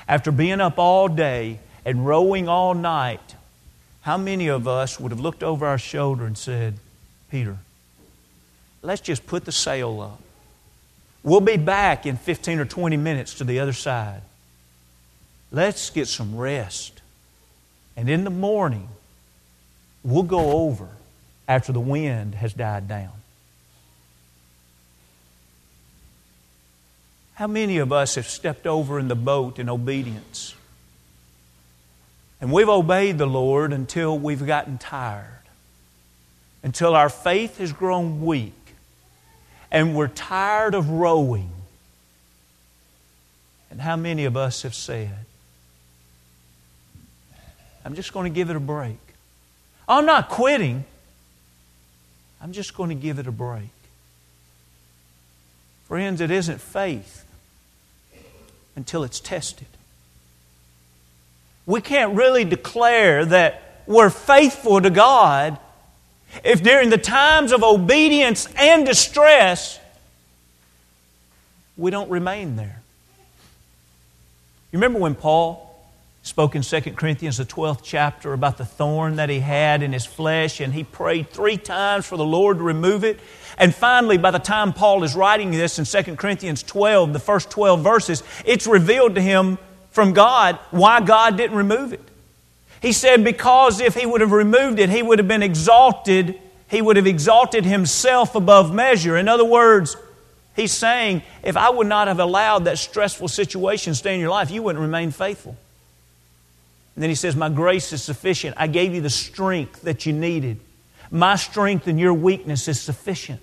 after 0.08 0.30
being 0.30 0.60
up 0.60 0.78
all 0.78 1.08
day 1.08 1.58
and 1.84 2.06
rowing 2.06 2.48
all 2.48 2.72
night, 2.72 3.34
how 4.02 4.16
many 4.16 4.48
of 4.48 4.66
us 4.66 4.98
would 4.98 5.10
have 5.10 5.20
looked 5.20 5.42
over 5.42 5.66
our 5.66 5.78
shoulder 5.78 6.24
and 6.24 6.38
said, 6.38 6.74
Peter, 7.30 7.58
let's 8.80 9.02
just 9.02 9.26
put 9.26 9.44
the 9.44 9.52
sail 9.52 10.00
up 10.00 10.20
We'll 11.22 11.40
be 11.40 11.56
back 11.56 12.06
in 12.06 12.16
15 12.16 12.60
or 12.60 12.64
20 12.64 12.96
minutes 12.96 13.34
to 13.34 13.44
the 13.44 13.60
other 13.60 13.72
side. 13.72 14.22
Let's 15.52 15.90
get 15.90 16.08
some 16.08 16.36
rest. 16.36 17.02
And 17.96 18.08
in 18.08 18.24
the 18.24 18.30
morning, 18.30 18.88
we'll 20.02 20.22
go 20.22 20.52
over 20.52 20.88
after 21.46 21.72
the 21.72 21.80
wind 21.80 22.36
has 22.36 22.54
died 22.54 22.88
down. 22.88 23.12
How 27.34 27.46
many 27.46 27.78
of 27.78 27.92
us 27.92 28.14
have 28.14 28.26
stepped 28.26 28.66
over 28.66 28.98
in 28.98 29.08
the 29.08 29.14
boat 29.14 29.58
in 29.58 29.68
obedience? 29.68 30.54
And 32.40 32.52
we've 32.52 32.68
obeyed 32.68 33.18
the 33.18 33.26
Lord 33.26 33.72
until 33.72 34.18
we've 34.18 34.46
gotten 34.46 34.78
tired, 34.78 35.24
until 36.62 36.94
our 36.94 37.08
faith 37.08 37.58
has 37.58 37.72
grown 37.72 38.24
weak 38.24 38.59
and 39.70 39.94
we're 39.94 40.08
tired 40.08 40.74
of 40.74 40.90
rowing. 40.90 41.50
And 43.70 43.80
how 43.80 43.96
many 43.96 44.24
of 44.24 44.36
us 44.36 44.62
have 44.62 44.74
said, 44.74 45.26
I'm 47.84 47.94
just 47.94 48.12
going 48.12 48.30
to 48.30 48.34
give 48.34 48.50
it 48.50 48.56
a 48.56 48.60
break? 48.60 48.98
I'm 49.88 50.06
not 50.06 50.28
quitting. 50.28 50.84
I'm 52.42 52.52
just 52.52 52.74
going 52.74 52.88
to 52.88 52.94
give 52.94 53.18
it 53.18 53.26
a 53.26 53.32
break. 53.32 53.70
Friends, 55.86 56.20
it 56.20 56.30
isn't 56.30 56.60
faith 56.60 57.24
until 58.76 59.04
it's 59.04 59.20
tested. 59.20 59.66
We 61.66 61.80
can't 61.80 62.14
really 62.14 62.44
declare 62.44 63.24
that 63.24 63.82
we're 63.86 64.10
faithful 64.10 64.80
to 64.80 64.90
God 64.90 65.58
if 66.44 66.62
during 66.62 66.90
the 66.90 66.98
times 66.98 67.52
of 67.52 67.62
obedience 67.62 68.48
and 68.56 68.86
distress, 68.86 69.78
we 71.76 71.90
don't 71.90 72.10
remain 72.10 72.56
there. 72.56 72.80
You 74.72 74.78
remember 74.78 75.00
when 75.00 75.14
Paul 75.14 75.66
spoke 76.22 76.54
in 76.54 76.62
2 76.62 76.80
Corinthians, 76.92 77.38
the 77.38 77.44
12th 77.44 77.80
chapter, 77.82 78.32
about 78.32 78.58
the 78.58 78.64
thorn 78.64 79.16
that 79.16 79.30
he 79.30 79.40
had 79.40 79.82
in 79.82 79.92
his 79.92 80.06
flesh, 80.06 80.60
and 80.60 80.72
he 80.72 80.84
prayed 80.84 81.30
three 81.30 81.56
times 81.56 82.06
for 82.06 82.16
the 82.16 82.24
Lord 82.24 82.58
to 82.58 82.62
remove 82.62 83.04
it. 83.04 83.18
And 83.58 83.74
finally, 83.74 84.18
by 84.18 84.30
the 84.30 84.38
time 84.38 84.72
Paul 84.72 85.02
is 85.02 85.14
writing 85.14 85.50
this 85.50 85.78
in 85.78 85.84
2 85.84 86.16
Corinthians 86.16 86.62
12, 86.62 87.12
the 87.12 87.18
first 87.18 87.50
12 87.50 87.82
verses, 87.82 88.22
it's 88.44 88.66
revealed 88.66 89.16
to 89.16 89.20
him 89.20 89.58
from 89.90 90.12
God 90.12 90.58
why 90.70 91.00
God 91.00 91.36
didn't 91.36 91.56
remove 91.56 91.92
it. 91.92 92.09
He 92.80 92.92
said, 92.92 93.24
because 93.24 93.80
if 93.80 93.94
he 93.94 94.06
would 94.06 94.20
have 94.20 94.32
removed 94.32 94.78
it, 94.78 94.88
he 94.88 95.02
would 95.02 95.18
have 95.18 95.28
been 95.28 95.42
exalted. 95.42 96.40
He 96.68 96.80
would 96.80 96.96
have 96.96 97.06
exalted 97.06 97.64
himself 97.64 98.34
above 98.34 98.72
measure. 98.74 99.16
In 99.16 99.28
other 99.28 99.44
words, 99.44 99.96
he's 100.56 100.72
saying, 100.72 101.22
if 101.42 101.56
I 101.56 101.68
would 101.70 101.86
not 101.86 102.08
have 102.08 102.20
allowed 102.20 102.64
that 102.64 102.78
stressful 102.78 103.28
situation 103.28 103.92
to 103.92 103.96
stay 103.96 104.14
in 104.14 104.20
your 104.20 104.30
life, 104.30 104.50
you 104.50 104.62
wouldn't 104.62 104.80
remain 104.82 105.10
faithful. 105.10 105.56
And 106.94 107.02
then 107.02 107.10
he 107.10 107.14
says, 107.14 107.36
My 107.36 107.48
grace 107.48 107.92
is 107.92 108.02
sufficient. 108.02 108.56
I 108.58 108.66
gave 108.66 108.94
you 108.94 109.00
the 109.00 109.10
strength 109.10 109.82
that 109.82 110.06
you 110.06 110.12
needed. 110.12 110.58
My 111.10 111.36
strength 111.36 111.86
and 111.86 111.98
your 112.00 112.14
weakness 112.14 112.68
is 112.68 112.80
sufficient. 112.80 113.40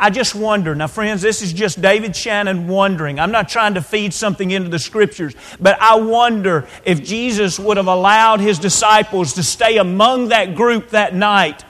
I 0.00 0.10
just 0.10 0.36
wonder. 0.36 0.76
Now, 0.76 0.86
friends, 0.86 1.22
this 1.22 1.42
is 1.42 1.52
just 1.52 1.82
David 1.82 2.14
Shannon 2.14 2.68
wondering. 2.68 3.18
I'm 3.18 3.32
not 3.32 3.48
trying 3.48 3.74
to 3.74 3.82
feed 3.82 4.14
something 4.14 4.52
into 4.52 4.68
the 4.68 4.78
scriptures, 4.78 5.34
but 5.58 5.76
I 5.80 5.96
wonder 5.96 6.68
if 6.84 7.02
Jesus 7.02 7.58
would 7.58 7.78
have 7.78 7.88
allowed 7.88 8.38
his 8.38 8.60
disciples 8.60 9.32
to 9.34 9.42
stay 9.42 9.76
among 9.76 10.28
that 10.28 10.54
group 10.54 10.90
that 10.90 11.16
night. 11.16 11.64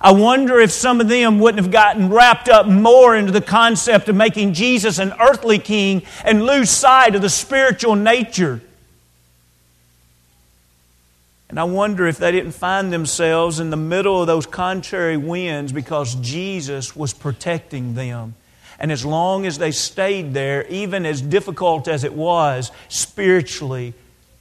I 0.00 0.12
wonder 0.12 0.58
if 0.58 0.70
some 0.70 1.02
of 1.02 1.08
them 1.08 1.38
wouldn't 1.38 1.62
have 1.62 1.72
gotten 1.72 2.08
wrapped 2.08 2.48
up 2.48 2.66
more 2.66 3.14
into 3.14 3.32
the 3.32 3.42
concept 3.42 4.08
of 4.08 4.16
making 4.16 4.54
Jesus 4.54 4.98
an 4.98 5.12
earthly 5.20 5.58
king 5.58 6.02
and 6.24 6.46
lose 6.46 6.70
sight 6.70 7.14
of 7.14 7.20
the 7.20 7.28
spiritual 7.28 7.94
nature. 7.94 8.62
And 11.56 11.60
I 11.62 11.64
wonder 11.64 12.06
if 12.06 12.18
they 12.18 12.32
didn't 12.32 12.52
find 12.52 12.92
themselves 12.92 13.60
in 13.60 13.70
the 13.70 13.78
middle 13.78 14.20
of 14.20 14.26
those 14.26 14.44
contrary 14.44 15.16
winds 15.16 15.72
because 15.72 16.14
Jesus 16.16 16.94
was 16.94 17.14
protecting 17.14 17.94
them. 17.94 18.34
And 18.78 18.92
as 18.92 19.06
long 19.06 19.46
as 19.46 19.56
they 19.56 19.70
stayed 19.70 20.34
there, 20.34 20.66
even 20.66 21.06
as 21.06 21.22
difficult 21.22 21.88
as 21.88 22.04
it 22.04 22.12
was, 22.12 22.70
spiritually, 22.90 23.94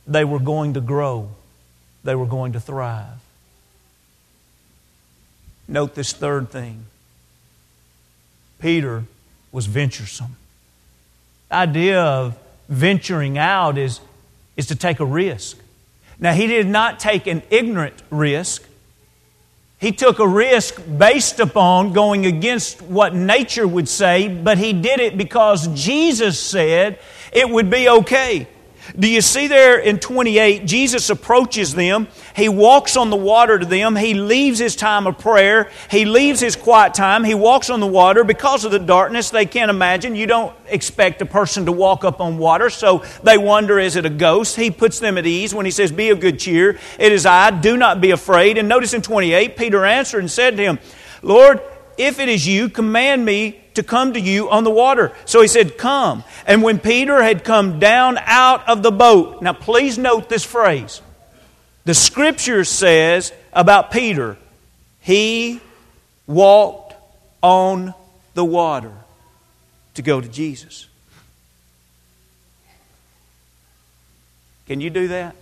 they 0.06 0.26
were 0.26 0.40
going 0.40 0.74
to 0.74 0.82
grow. 0.82 1.30
They 2.04 2.16
were 2.16 2.26
going 2.26 2.52
to 2.52 2.60
thrive. 2.60 3.22
Note 5.70 5.96
this 5.96 6.12
third 6.12 6.50
thing 6.50 6.84
Peter 8.60 9.06
was 9.54 9.68
venturesome. 9.68 10.36
The 11.48 11.56
idea 11.56 12.02
of 12.04 12.38
venturing 12.68 13.38
out 13.38 13.78
is, 13.78 14.02
is 14.58 14.68
to 14.68 14.76
take 14.76 15.00
a 15.00 15.06
risk. 15.06 15.60
Now, 16.20 16.34
he 16.34 16.48
did 16.48 16.68
not 16.68 17.00
take 17.00 17.28
an 17.28 17.44
ignorant 17.50 18.02
risk. 18.10 18.64
He 19.80 19.92
took 19.92 20.20
a 20.20 20.28
risk 20.28 20.82
based 20.98 21.40
upon 21.40 21.94
going 21.94 22.26
against 22.26 22.82
what 22.82 23.14
nature 23.14 23.68
would 23.68 23.90
say, 23.90 24.28
but 24.28 24.58
he 24.58 24.74
did 24.74 25.00
it 25.00 25.18
because 25.18 25.68
Jesus 25.68 26.40
said 26.40 27.00
it 27.32 27.50
would 27.50 27.70
be 27.70 27.90
okay. 27.90 28.48
Do 28.98 29.08
you 29.08 29.22
see 29.22 29.48
there 29.48 29.80
in 29.80 30.00
28, 30.00 30.66
Jesus 30.66 31.10
approaches 31.10 31.74
them. 31.74 32.08
He 32.36 32.50
walks 32.50 32.96
on 32.96 33.10
the 33.10 33.16
water 33.16 33.58
to 33.58 33.66
them. 33.66 33.96
He 33.96 34.14
leaves 34.14 34.60
his 34.60 34.76
time 34.76 35.08
of 35.08 35.18
prayer. 35.18 35.72
He 35.90 36.06
leaves 36.06 36.40
his 36.40 36.56
quiet 36.56 36.94
time. 36.94 37.24
He 37.24 37.34
walks 37.34 37.70
on 37.70 37.80
the 37.80 37.88
water. 37.88 38.24
Because 38.24 38.64
of 38.64 38.72
the 38.72 38.80
darkness, 38.80 39.32
they 39.32 39.46
can't 39.46 39.72
imagine. 39.72 40.16
You 40.16 40.28
don't 40.28 40.56
expect 40.68 41.22
a 41.22 41.26
person 41.26 41.66
to 41.66 41.72
walk 41.72 42.04
up 42.04 42.22
on 42.22 42.38
water, 42.38 42.70
so 42.70 43.04
they 43.24 43.38
wonder, 43.38 43.80
is 43.80 43.96
it 43.96 44.06
a 44.06 44.10
ghost? 44.10 44.56
He 44.56 44.70
puts 44.70 45.00
them 45.00 45.18
at 45.18 45.26
ease 45.26 45.54
when 45.54 45.66
he 45.66 45.72
says, 45.72 45.92
Be 45.92 46.10
of 46.10 46.20
good 46.20 46.40
cheer. 46.40 46.80
It 47.00 47.12
is 47.12 47.26
I. 47.26 47.52
Do 47.52 47.78
not 47.78 48.02
be 48.02 48.12
afraid. 48.12 48.58
And 48.58 48.70
notice 48.70 48.94
in 48.94 49.02
28, 49.02 49.58
Peter 49.58 49.86
answered 49.86 50.20
and 50.20 50.32
said 50.32 50.58
to 50.58 50.64
him, 50.64 50.80
Lord, 51.22 51.62
if 51.98 52.20
it 52.20 52.30
is 52.30 52.46
you, 52.46 52.70
command 52.70 53.26
me 53.26 53.62
to 53.76 53.84
come 53.84 54.14
to 54.14 54.20
you 54.20 54.50
on 54.50 54.64
the 54.64 54.72
water. 54.72 55.12
So 55.26 55.42
he 55.42 55.48
said, 55.48 55.78
Come. 55.78 56.24
And 56.46 56.64
when 56.64 56.80
Peter 56.80 57.22
had 57.22 57.44
come 57.44 57.80
down 57.80 58.18
out 58.18 58.68
of 58.68 58.84
the 58.84 58.92
boat, 58.92 59.42
now 59.42 59.54
please 59.54 59.98
note 59.98 60.30
this 60.30 60.44
phrase. 60.44 61.02
The 61.86 61.94
scripture 61.94 62.64
says 62.64 63.32
about 63.54 63.92
Peter, 63.92 64.38
he 65.00 65.62
walked 66.28 66.96
on 67.42 67.94
the 68.34 68.44
water 68.44 68.92
to 69.94 70.02
go 70.02 70.20
to 70.20 70.28
Jesus. 70.28 70.88
Can 74.68 74.82
you 74.82 74.90
do 74.90 75.10
that? 75.10 75.36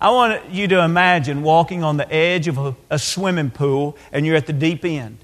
I 0.00 0.10
want 0.10 0.50
you 0.50 0.68
to 0.68 0.84
imagine 0.84 1.42
walking 1.42 1.82
on 1.82 1.96
the 1.96 2.12
edge 2.12 2.46
of 2.46 2.58
a, 2.58 2.76
a, 2.88 2.98
swimming 2.98 3.50
pool 3.50 3.96
and 4.12 4.24
you're 4.24 4.36
at 4.36 4.46
the 4.46 4.52
deep 4.52 4.84
end. 4.84 5.18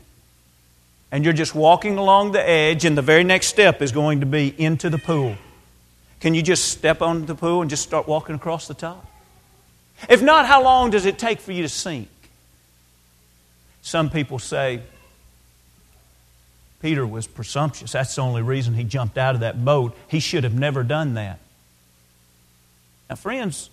And 1.14 1.24
you're 1.24 1.32
just 1.32 1.54
walking 1.54 1.96
along 1.96 2.32
the 2.32 2.42
edge, 2.46 2.84
and 2.84 2.98
the 2.98 3.02
very 3.02 3.22
next 3.22 3.46
step 3.46 3.80
is 3.80 3.92
going 3.92 4.18
to 4.18 4.26
be 4.26 4.52
into 4.58 4.90
the 4.90 4.98
pool. 4.98 5.36
Can 6.18 6.34
you 6.34 6.42
just 6.42 6.70
step 6.70 7.00
onto 7.02 7.24
the 7.24 7.36
pool 7.36 7.60
and 7.60 7.70
just 7.70 7.84
start 7.84 8.08
walking 8.08 8.34
across 8.34 8.66
the 8.66 8.74
top? 8.74 9.06
If 10.08 10.24
not, 10.24 10.44
how 10.44 10.64
long 10.64 10.90
does 10.90 11.06
it 11.06 11.16
take 11.16 11.38
for 11.38 11.52
you 11.52 11.62
to 11.62 11.68
sink? 11.68 12.08
Some 13.80 14.10
people 14.10 14.40
say 14.40 14.82
Peter 16.82 17.06
was 17.06 17.28
presumptuous. 17.28 17.92
That's 17.92 18.16
the 18.16 18.22
only 18.22 18.42
reason 18.42 18.74
he 18.74 18.82
jumped 18.82 19.16
out 19.16 19.36
of 19.36 19.42
that 19.42 19.64
boat. 19.64 19.96
He 20.08 20.18
should 20.18 20.42
have 20.42 20.54
never 20.54 20.82
done 20.82 21.14
that. 21.14 21.38
Now, 23.08 23.14
friends, 23.14 23.70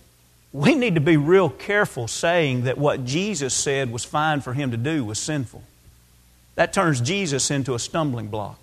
we 0.52 0.76
need 0.76 0.94
to 0.94 1.00
be 1.00 1.16
real 1.16 1.50
careful 1.50 2.06
saying 2.06 2.62
that 2.64 2.78
what 2.78 3.04
Jesus 3.04 3.52
said 3.52 3.90
was 3.90 4.04
fine 4.04 4.42
for 4.42 4.54
him 4.54 4.70
to 4.70 4.76
do 4.76 5.04
was 5.04 5.18
sinful. 5.18 5.64
That 6.54 6.72
turns 6.72 7.00
Jesus 7.00 7.50
into 7.50 7.74
a 7.74 7.78
stumbling 7.78 8.28
block. 8.28 8.58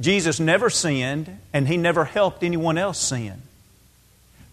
Jesus 0.00 0.38
never 0.38 0.70
sinned, 0.70 1.38
and 1.52 1.66
he 1.66 1.76
never 1.76 2.04
helped 2.04 2.42
anyone 2.42 2.78
else 2.78 2.98
sin. 2.98 3.42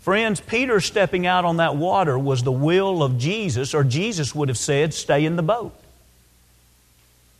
Friends, 0.01 0.39
Peter 0.39 0.79
stepping 0.79 1.25
out 1.25 1.45
on 1.45 1.57
that 1.57 1.75
water 1.75 2.17
was 2.17 2.43
the 2.43 2.51
will 2.51 3.01
of 3.01 3.17
Jesus, 3.17 3.73
or 3.73 3.83
Jesus 3.83 4.35
would 4.35 4.49
have 4.49 4.57
said, 4.57 4.93
Stay 4.93 5.25
in 5.25 5.35
the 5.35 5.43
boat. 5.43 5.73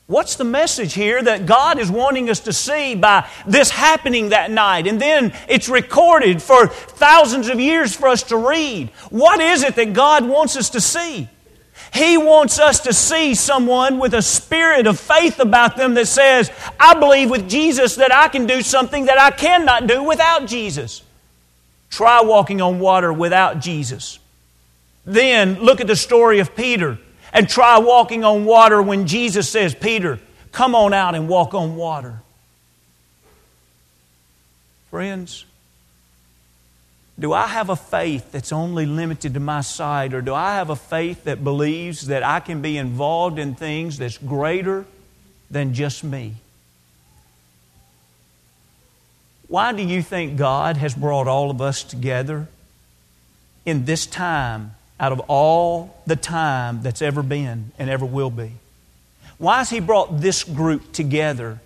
What's 0.08 0.36
the 0.36 0.44
message 0.44 0.94
here 0.94 1.22
that 1.22 1.48
God 1.48 1.80
is 1.80 1.90
wanting 1.90 2.30
us 2.30 2.42
to 2.42 2.54
see 2.54 2.94
by 2.94 3.28
this 3.48 3.72
happening 3.72 4.30
that 4.30 4.52
night? 4.52 4.86
And 4.86 5.02
then 5.02 5.34
it's 5.48 5.68
recorded 5.68 6.44
for 6.44 6.68
thousands 6.68 7.50
of 7.50 7.60
years 7.60 7.96
for 7.96 8.08
us 8.08 8.22
to 8.24 8.38
read. 8.38 8.90
What 9.10 9.42
is 9.42 9.64
it 9.64 9.76
that 9.76 9.94
God 9.94 10.28
wants 10.28 10.58
us 10.58 10.72
to 10.72 10.82
see? 10.82 11.28
He 11.94 12.18
wants 12.18 12.60
us 12.60 12.82
to 12.82 12.94
see 12.94 13.36
someone 13.36 14.00
with 14.00 14.14
a 14.14 14.22
spirit 14.22 14.88
of 14.88 15.00
faith 15.00 15.40
about 15.40 15.78
them 15.78 15.94
that 15.94 16.08
says, 16.08 16.52
I 16.80 16.94
believe 16.94 17.30
with 17.30 17.50
Jesus 17.50 17.96
that 17.96 18.14
I 18.14 18.28
can 18.28 18.46
do 18.48 18.62
something 18.62 19.06
that 19.06 19.18
I 19.18 19.32
cannot 19.32 19.88
do 19.88 20.04
without 20.04 20.46
Jesus. 20.46 21.04
Try 21.90 22.22
walking 22.22 22.62
on 22.62 22.80
water 22.80 23.14
without 23.14 23.60
Jesus. 23.60 24.20
Then 25.06 25.62
look 25.62 25.80
at 25.80 25.88
the 25.88 25.96
story 25.96 26.40
of 26.40 26.56
Peter 26.56 26.98
and 27.32 27.48
try 27.48 27.78
walking 27.78 28.24
on 28.24 28.46
water 28.46 28.82
when 28.82 29.08
Jesus 29.08 29.50
says, 29.50 29.76
Peter, 29.76 30.20
come 30.52 30.76
on 30.76 30.94
out 30.94 31.16
and 31.16 31.30
walk 31.30 31.54
on 31.54 31.76
water. 31.76 32.22
Friends, 34.90 35.46
do 37.18 37.32
I 37.34 37.48
have 37.48 37.70
a 37.70 37.76
faith 37.76 38.32
that's 38.32 38.52
only 38.52 38.86
limited 38.86 39.34
to 39.36 39.40
my 39.40 39.62
side, 39.62 40.14
or 40.14 40.22
do 40.22 40.34
I 40.34 40.56
have 40.56 40.70
a 40.70 40.76
faith 40.76 41.24
that 41.24 41.44
believes 41.44 42.08
that 42.08 42.24
I 42.24 42.40
can 42.40 42.62
be 42.62 42.78
involved 42.78 43.40
in 43.40 43.56
things 43.56 43.98
that's 43.98 44.18
greater 44.18 44.86
than 45.50 45.74
just 45.74 46.04
me? 46.04 46.36
Why 49.48 49.72
do 49.72 49.84
you 49.84 50.02
think 50.02 50.38
God 50.38 50.78
has 50.78 50.94
brought 50.96 51.28
all 51.28 51.52
of 51.52 51.62
us 51.62 51.84
together 51.84 52.48
in 53.66 53.86
this 53.86 54.06
time 54.06 54.76
out 55.00 55.12
of 55.12 55.20
all 55.28 56.02
the 56.06 56.16
time 56.16 56.82
that's 56.82 57.02
ever 57.02 57.22
been 57.24 57.72
and 57.78 57.90
ever 57.90 58.06
will 58.06 58.30
be. 58.30 58.52
Why 59.38 59.58
has 59.58 59.70
He 59.70 59.80
brought 59.80 60.22
this 60.22 60.44
group 60.44 60.94
together? 60.94 61.60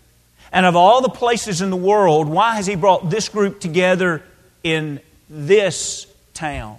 And 0.51 0.65
of 0.65 0.75
all 0.75 1.01
the 1.01 1.09
places 1.09 1.61
in 1.61 1.69
the 1.69 1.75
world, 1.75 2.27
why 2.27 2.55
has 2.55 2.65
He 2.65 2.75
brought 2.75 3.09
this 3.09 3.29
group 3.29 3.59
together 3.59 4.23
in 4.63 4.99
this 5.29 6.07
town? 6.33 6.77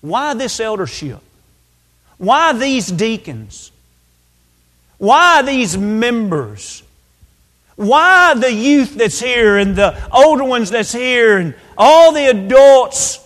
Why 0.00 0.34
this 0.34 0.58
eldership? 0.60 1.20
Why 2.18 2.52
these 2.52 2.86
deacons? 2.88 3.72
Why 4.98 5.42
these 5.42 5.76
members? 5.76 6.82
Why 7.76 8.34
the 8.34 8.52
youth 8.52 8.94
that's 8.94 9.18
here 9.18 9.56
and 9.58 9.74
the 9.74 9.96
older 10.12 10.44
ones 10.44 10.70
that's 10.70 10.92
here 10.92 11.38
and 11.38 11.54
all 11.76 12.12
the 12.12 12.30
adults? 12.30 13.18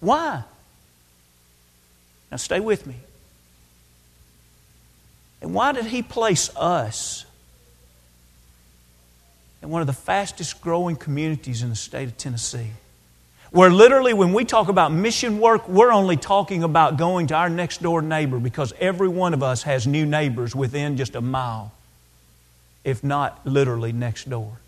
Why? 0.00 0.44
Now, 2.30 2.36
stay 2.36 2.60
with 2.60 2.86
me. 2.86 2.96
And 5.40 5.54
why 5.54 5.72
did 5.72 5.86
He 5.86 6.02
place 6.02 6.50
us 6.56 7.24
in 9.62 9.70
one 9.70 9.80
of 9.80 9.86
the 9.86 9.92
fastest 9.92 10.60
growing 10.60 10.96
communities 10.96 11.62
in 11.62 11.70
the 11.70 11.76
state 11.76 12.08
of 12.08 12.16
Tennessee? 12.16 12.70
Where 13.54 13.70
literally, 13.70 14.14
when 14.14 14.32
we 14.32 14.44
talk 14.44 14.66
about 14.66 14.90
mission 14.90 15.38
work, 15.38 15.68
we're 15.68 15.92
only 15.92 16.16
talking 16.16 16.64
about 16.64 16.96
going 16.96 17.28
to 17.28 17.36
our 17.36 17.48
next 17.48 17.80
door 17.82 18.02
neighbor 18.02 18.40
because 18.40 18.72
every 18.80 19.06
one 19.06 19.32
of 19.32 19.44
us 19.44 19.62
has 19.62 19.86
new 19.86 20.04
neighbors 20.04 20.56
within 20.56 20.96
just 20.96 21.14
a 21.14 21.20
mile, 21.20 21.70
if 22.82 23.04
not 23.04 23.46
literally 23.46 23.92
next 23.92 24.28
door. 24.28 24.58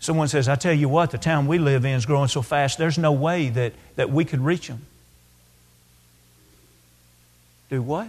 Someone 0.00 0.28
says, 0.28 0.48
I 0.48 0.54
tell 0.54 0.72
you 0.72 0.88
what, 0.88 1.10
the 1.10 1.18
town 1.18 1.48
we 1.48 1.58
live 1.58 1.84
in 1.84 1.90
is 1.90 2.06
growing 2.06 2.28
so 2.28 2.40
fast, 2.40 2.78
there's 2.78 2.96
no 2.96 3.12
way 3.12 3.50
that, 3.50 3.74
that 3.96 4.08
we 4.08 4.24
could 4.24 4.40
reach 4.40 4.68
them. 4.68 4.80
Do 7.68 7.82
what? 7.82 8.08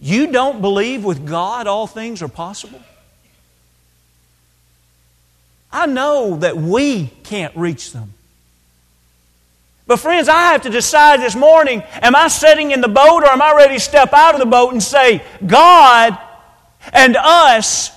You 0.00 0.32
don't 0.32 0.62
believe 0.62 1.04
with 1.04 1.26
God 1.26 1.66
all 1.66 1.86
things 1.86 2.22
are 2.22 2.28
possible? 2.28 2.80
I 5.70 5.86
know 5.86 6.36
that 6.36 6.56
we 6.56 7.06
can't 7.24 7.54
reach 7.56 7.92
them. 7.92 8.14
But, 9.86 9.98
friends, 9.98 10.28
I 10.28 10.52
have 10.52 10.62
to 10.62 10.70
decide 10.70 11.20
this 11.20 11.34
morning 11.34 11.82
am 12.02 12.14
I 12.14 12.28
sitting 12.28 12.72
in 12.72 12.80
the 12.80 12.88
boat 12.88 13.22
or 13.22 13.28
am 13.28 13.40
I 13.40 13.54
ready 13.54 13.74
to 13.74 13.80
step 13.80 14.12
out 14.12 14.34
of 14.34 14.40
the 14.40 14.46
boat 14.46 14.72
and 14.72 14.82
say, 14.82 15.22
God 15.44 16.18
and 16.92 17.16
us 17.16 17.90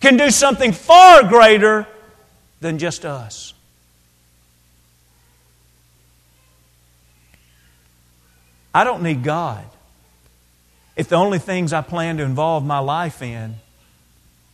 can 0.00 0.16
do 0.16 0.30
something 0.30 0.72
far 0.72 1.22
greater 1.24 1.86
than 2.60 2.78
just 2.78 3.04
us? 3.04 3.54
I 8.74 8.84
don't 8.84 9.02
need 9.02 9.24
God 9.24 9.64
if 10.94 11.08
the 11.08 11.16
only 11.16 11.38
things 11.38 11.72
I 11.72 11.80
plan 11.80 12.18
to 12.18 12.22
involve 12.22 12.64
my 12.64 12.78
life 12.78 13.22
in 13.22 13.56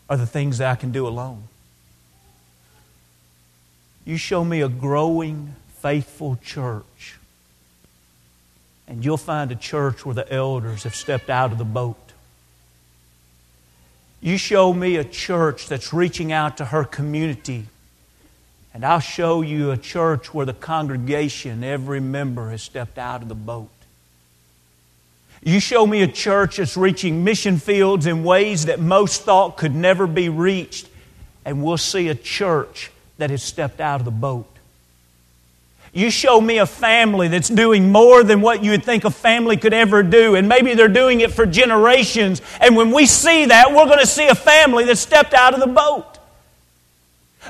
are 0.08 0.16
the 0.16 0.26
things 0.26 0.58
that 0.58 0.70
I 0.70 0.76
can 0.76 0.92
do 0.92 1.06
alone. 1.08 1.42
You 4.06 4.16
show 4.16 4.44
me 4.44 4.60
a 4.60 4.68
growing, 4.68 5.56
faithful 5.80 6.36
church, 6.36 7.18
and 8.86 9.04
you'll 9.04 9.16
find 9.16 9.50
a 9.50 9.56
church 9.56 10.06
where 10.06 10.14
the 10.14 10.32
elders 10.32 10.84
have 10.84 10.94
stepped 10.94 11.28
out 11.28 11.50
of 11.50 11.58
the 11.58 11.64
boat. 11.64 11.98
You 14.20 14.38
show 14.38 14.72
me 14.72 14.94
a 14.94 15.02
church 15.02 15.66
that's 15.66 15.92
reaching 15.92 16.30
out 16.30 16.58
to 16.58 16.66
her 16.66 16.84
community, 16.84 17.66
and 18.72 18.84
I'll 18.84 19.00
show 19.00 19.42
you 19.42 19.72
a 19.72 19.76
church 19.76 20.32
where 20.32 20.46
the 20.46 20.54
congregation, 20.54 21.64
every 21.64 22.00
member, 22.00 22.50
has 22.50 22.62
stepped 22.62 22.98
out 22.98 23.22
of 23.22 23.28
the 23.28 23.34
boat. 23.34 23.70
You 25.42 25.58
show 25.58 25.84
me 25.84 26.02
a 26.02 26.08
church 26.08 26.58
that's 26.58 26.76
reaching 26.76 27.24
mission 27.24 27.58
fields 27.58 28.06
in 28.06 28.22
ways 28.22 28.66
that 28.66 28.78
most 28.78 29.22
thought 29.22 29.56
could 29.56 29.74
never 29.74 30.06
be 30.06 30.28
reached, 30.28 30.88
and 31.44 31.64
we'll 31.64 31.76
see 31.76 32.06
a 32.06 32.14
church 32.14 32.92
that 33.18 33.30
has 33.30 33.42
stepped 33.42 33.80
out 33.80 34.00
of 34.00 34.04
the 34.04 34.10
boat. 34.10 34.46
You 35.92 36.10
show 36.10 36.40
me 36.40 36.58
a 36.58 36.66
family 36.66 37.28
that's 37.28 37.48
doing 37.48 37.90
more 37.90 38.22
than 38.22 38.42
what 38.42 38.62
you 38.62 38.72
would 38.72 38.84
think 38.84 39.04
a 39.04 39.10
family 39.10 39.56
could 39.56 39.72
ever 39.72 40.02
do, 40.02 40.34
and 40.34 40.46
maybe 40.46 40.74
they're 40.74 40.88
doing 40.88 41.20
it 41.20 41.32
for 41.32 41.46
generations. 41.46 42.42
And 42.60 42.76
when 42.76 42.90
we 42.90 43.06
see 43.06 43.46
that, 43.46 43.72
we're 43.72 43.86
going 43.86 44.00
to 44.00 44.06
see 44.06 44.28
a 44.28 44.34
family 44.34 44.84
that 44.84 44.96
stepped 44.96 45.32
out 45.32 45.54
of 45.54 45.60
the 45.60 45.66
boat. 45.66 46.18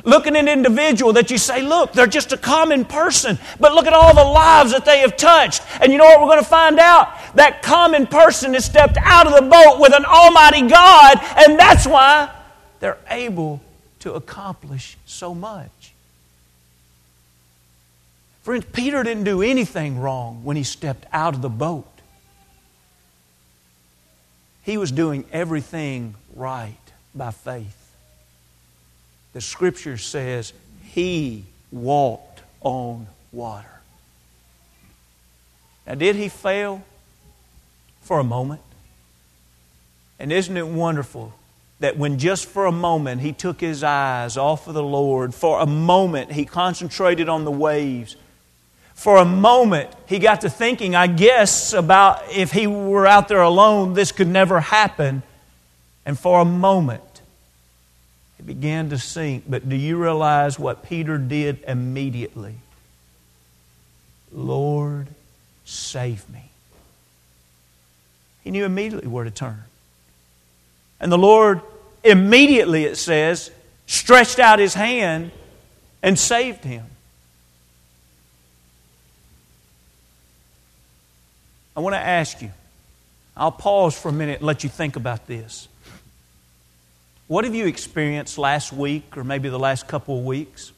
Look 0.05 0.29
at 0.29 0.37
an 0.37 0.46
individual 0.46 1.14
that 1.14 1.31
you 1.31 1.38
say, 1.38 1.62
look, 1.62 1.92
they're 1.92 2.07
just 2.07 2.33
a 2.33 2.37
common 2.37 2.85
person, 2.85 3.37
but 3.59 3.74
look 3.74 3.87
at 3.87 3.92
all 3.92 4.14
the 4.14 4.22
lives 4.22 4.70
that 4.70 4.85
they 4.85 5.00
have 5.00 5.16
touched. 5.16 5.62
And 5.81 5.90
you 5.90 5.98
know 5.98 6.05
what 6.05 6.20
we're 6.20 6.26
going 6.26 6.38
to 6.38 6.44
find 6.44 6.79
out? 6.79 7.09
That 7.35 7.62
common 7.62 8.07
person 8.07 8.55
has 8.55 8.64
stepped 8.64 8.98
out 9.02 9.26
of 9.26 9.33
the 9.33 9.50
boat 9.50 9.81
with 9.81 9.92
an 9.92 10.05
almighty 10.05 10.68
God, 10.68 11.18
and 11.37 11.59
that's 11.59 11.85
why 11.85 12.31
they're 12.79 12.98
able 13.09 13.61
to 14.00 14.14
accomplish 14.14 14.96
so 15.06 15.35
much. 15.35 15.92
Friends, 18.42 18.64
Peter 18.72 19.02
didn't 19.02 19.24
do 19.24 19.42
anything 19.42 19.98
wrong 19.98 20.44
when 20.44 20.56
he 20.56 20.62
stepped 20.62 21.04
out 21.12 21.35
of 21.35 21.42
the 21.42 21.48
boat. 21.48 21.88
He 24.62 24.76
was 24.76 24.92
doing 24.92 25.24
everything 25.32 26.14
right 26.35 26.76
by 27.14 27.30
faith. 27.30 27.92
The 29.32 29.40
scripture 29.40 29.96
says 29.96 30.52
he 30.85 31.44
walked 31.72 32.40
on 32.61 33.06
water. 33.32 33.80
Now, 35.87 35.94
did 35.94 36.16
he 36.16 36.28
fail? 36.28 36.85
For 38.02 38.20
a 38.20 38.24
moment. 38.24 38.62
And 40.18 40.32
isn't 40.32 40.56
it 40.56 40.66
wonderful 40.66 41.32
that 41.80 41.98
when 41.98 42.18
just 42.18 42.46
for 42.46 42.66
a 42.66 42.72
moment 42.72 43.20
he 43.20 43.32
took 43.32 43.60
his 43.60 43.82
eyes 43.82 44.36
off 44.36 44.66
of 44.66 44.74
the 44.74 44.82
Lord, 44.82 45.34
for 45.34 45.60
a 45.60 45.66
moment 45.66 46.32
he 46.32 46.44
concentrated 46.44 47.28
on 47.28 47.44
the 47.44 47.50
waves, 47.50 48.16
for 48.94 49.18
a 49.18 49.24
moment 49.26 49.90
he 50.06 50.18
got 50.18 50.40
to 50.40 50.50
thinking, 50.50 50.94
I 50.94 51.06
guess, 51.06 51.74
about 51.74 52.22
if 52.32 52.52
he 52.52 52.66
were 52.66 53.06
out 53.06 53.28
there 53.28 53.42
alone, 53.42 53.92
this 53.92 54.10
could 54.10 54.28
never 54.28 54.60
happen. 54.60 55.22
And 56.06 56.18
for 56.18 56.40
a 56.40 56.44
moment, 56.44 57.02
it 58.38 58.46
began 58.46 58.88
to 58.90 58.98
sink. 58.98 59.44
But 59.46 59.68
do 59.68 59.76
you 59.76 60.02
realize 60.02 60.58
what 60.58 60.82
Peter 60.82 61.18
did 61.18 61.62
immediately? 61.66 62.54
Lord, 64.32 65.08
save 65.64 66.28
me. 66.30 66.50
He 68.44 68.50
knew 68.50 68.64
immediately 68.64 69.08
where 69.08 69.24
to 69.24 69.30
turn. 69.30 69.64
And 71.00 71.12
the 71.12 71.18
Lord 71.18 71.61
immediately, 72.02 72.85
it 72.85 72.96
says, 72.96 73.50
stretched 73.87 74.38
out 74.38 74.59
his 74.59 74.74
hand 74.74 75.30
and 76.02 76.18
saved 76.18 76.64
him. 76.64 76.85
I 81.76 81.80
want 81.80 81.94
to 81.94 82.00
ask 82.00 82.40
you, 82.40 82.50
I'll 83.37 83.52
pause 83.52 83.98
for 83.98 84.09
a 84.09 84.12
minute 84.12 84.38
and 84.38 84.46
let 84.46 84.64
you 84.64 84.70
think 84.70 84.96
about 84.96 85.26
this. 85.26 85.68
What 87.28 87.44
have 87.44 87.54
you 87.54 87.66
experienced 87.66 88.38
last 88.38 88.72
week 88.72 89.16
or 89.16 89.24
maybe 89.24 89.48
the 89.48 89.59
last 89.59 89.87
couple 89.87 90.18
of 90.18 90.24
weeks? 90.24 90.72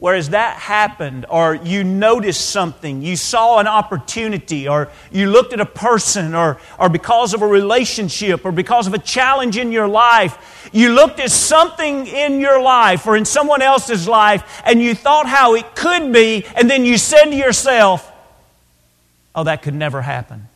Whereas 0.00 0.30
that 0.30 0.56
happened, 0.56 1.26
or 1.28 1.54
you 1.54 1.84
noticed 1.84 2.48
something, 2.48 3.02
you 3.02 3.16
saw 3.16 3.58
an 3.58 3.66
opportunity, 3.66 4.66
or 4.66 4.88
you 5.12 5.30
looked 5.30 5.52
at 5.52 5.60
a 5.60 5.66
person, 5.66 6.34
or, 6.34 6.58
or 6.78 6.88
because 6.88 7.34
of 7.34 7.42
a 7.42 7.46
relationship, 7.46 8.46
or 8.46 8.50
because 8.50 8.86
of 8.86 8.94
a 8.94 8.98
challenge 8.98 9.58
in 9.58 9.72
your 9.72 9.86
life, 9.86 10.70
you 10.72 10.88
looked 10.94 11.20
at 11.20 11.30
something 11.30 12.06
in 12.06 12.40
your 12.40 12.62
life 12.62 13.06
or 13.06 13.14
in 13.14 13.26
someone 13.26 13.60
else's 13.60 14.08
life, 14.08 14.62
and 14.64 14.80
you 14.80 14.94
thought 14.94 15.26
how 15.26 15.54
it 15.54 15.76
could 15.76 16.10
be, 16.10 16.46
and 16.56 16.70
then 16.70 16.86
you 16.86 16.96
said 16.96 17.26
to 17.26 17.36
yourself, 17.36 18.10
Oh, 19.34 19.44
that 19.44 19.60
could 19.62 19.74
never 19.74 20.00
happen. 20.00 20.48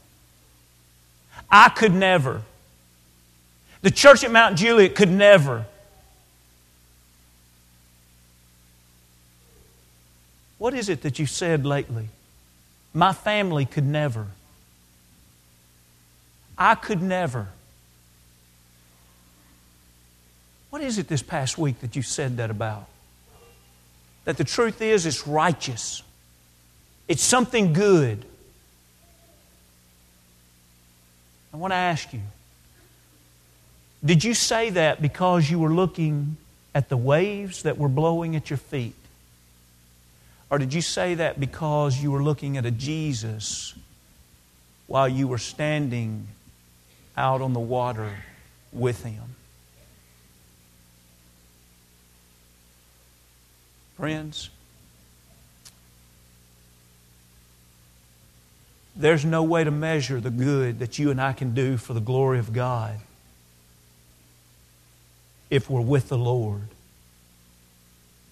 I 1.51 1.69
could 1.69 1.95
never. 1.95 2.41
The 3.83 3.91
church 3.91 4.25
at 4.25 4.33
Mount 4.33 4.57
Juliet 4.57 4.95
could 4.95 5.11
never. 5.11 5.67
What 10.59 10.75
is 10.75 10.89
it 10.89 11.03
that 11.03 11.19
you 11.19 11.27
said 11.27 11.67
lately? 11.67 12.09
My 12.93 13.13
family 13.13 13.67
could 13.67 13.85
never. 13.85 14.29
I 16.57 16.75
could 16.75 17.03
never. 17.03 17.49
What 20.71 20.83
is 20.83 20.99
it 20.99 21.09
this 21.09 21.23
past 21.23 21.59
week 21.59 21.81
that 21.81 21.97
you 21.97 22.03
said 22.03 22.37
that 22.39 22.51
about? 22.51 22.87
That 24.25 24.37
the 24.37 24.45
truth 24.45 24.81
is, 24.81 25.07
it's 25.07 25.27
righteous, 25.27 26.03
it's 27.09 27.23
something 27.23 27.73
good. 27.73 28.25
I 31.53 31.57
want 31.57 31.73
to 31.73 31.77
ask 31.77 32.13
you 32.13 32.23
did 34.05 34.23
you 34.23 34.35
say 34.35 34.71
that 34.71 35.01
because 35.01 35.51
you 35.51 35.59
were 35.59 35.73
looking 35.73 36.37
at 36.75 36.89
the 36.89 36.97
waves 36.97 37.63
that 37.63 37.79
were 37.79 37.89
blowing 37.89 38.37
at 38.37 38.51
your 38.51 38.59
feet? 38.59 38.95
Or 40.55 40.59
did 40.59 40.73
you 40.73 40.83
say 40.83 41.17
that 41.17 41.41
because 41.41 42.01
you 42.01 42.13
were 42.13 42.23
looking 42.23 42.57
at 42.57 42.65
a 42.65 42.71
Jesus 42.71 43.75
while 44.87 45.09
you 45.09 45.27
were 45.27 45.37
standing 45.37 46.29
out 47.17 47.43
on 47.43 47.55
the 47.55 47.59
water 47.59 48.15
with 48.73 49.03
him? 49.03 49.35
Friends, 53.97 54.49
there's 58.95 59.25
no 59.25 59.43
way 59.43 59.65
to 59.65 59.73
measure 59.73 60.21
the 60.21 60.31
good 60.31 60.79
that 60.79 61.01
you 61.01 61.11
and 61.11 61.21
I 61.21 61.33
can 61.33 61.53
do 61.53 61.77
for 61.77 61.95
the 61.95 62.01
glory 62.01 62.39
of 62.39 62.53
God 62.53 63.01
if 65.51 65.69
we're 65.69 65.81
with 65.81 66.11
the 66.11 66.19
Lord 66.19 66.69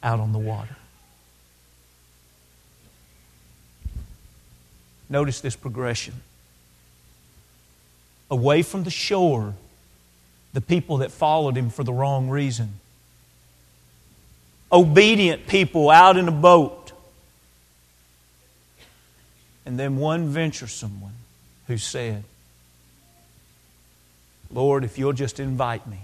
out 0.05 0.21
on 0.21 0.33
the 0.33 0.39
water. 0.39 0.77
Notice 5.13 5.43
this 5.43 5.55
progression. 5.55 6.15
Away 8.31 8.63
from 8.63 8.83
the 8.83 8.91
shore, 8.91 9.53
the 10.55 10.63
people 10.63 10.97
that 10.99 11.11
followed 11.11 11.55
him 11.55 11.69
for 11.69 11.85
the 11.85 11.93
wrong 11.93 12.31
reason. 12.31 12.81
Obedient 14.73 15.47
people 15.47 15.91
out 15.91 16.17
in 16.17 16.29
a 16.29 16.33
boat. 16.33 16.93
And 19.67 19.79
then 19.79 19.99
one 19.99 20.29
venturesome 20.29 21.03
one 21.03 21.13
who 21.67 21.77
said, 21.77 22.25
Lord, 24.51 24.83
if 24.83 24.97
you'll 24.97 25.13
just 25.13 25.39
invite 25.39 25.87
me, 25.87 26.01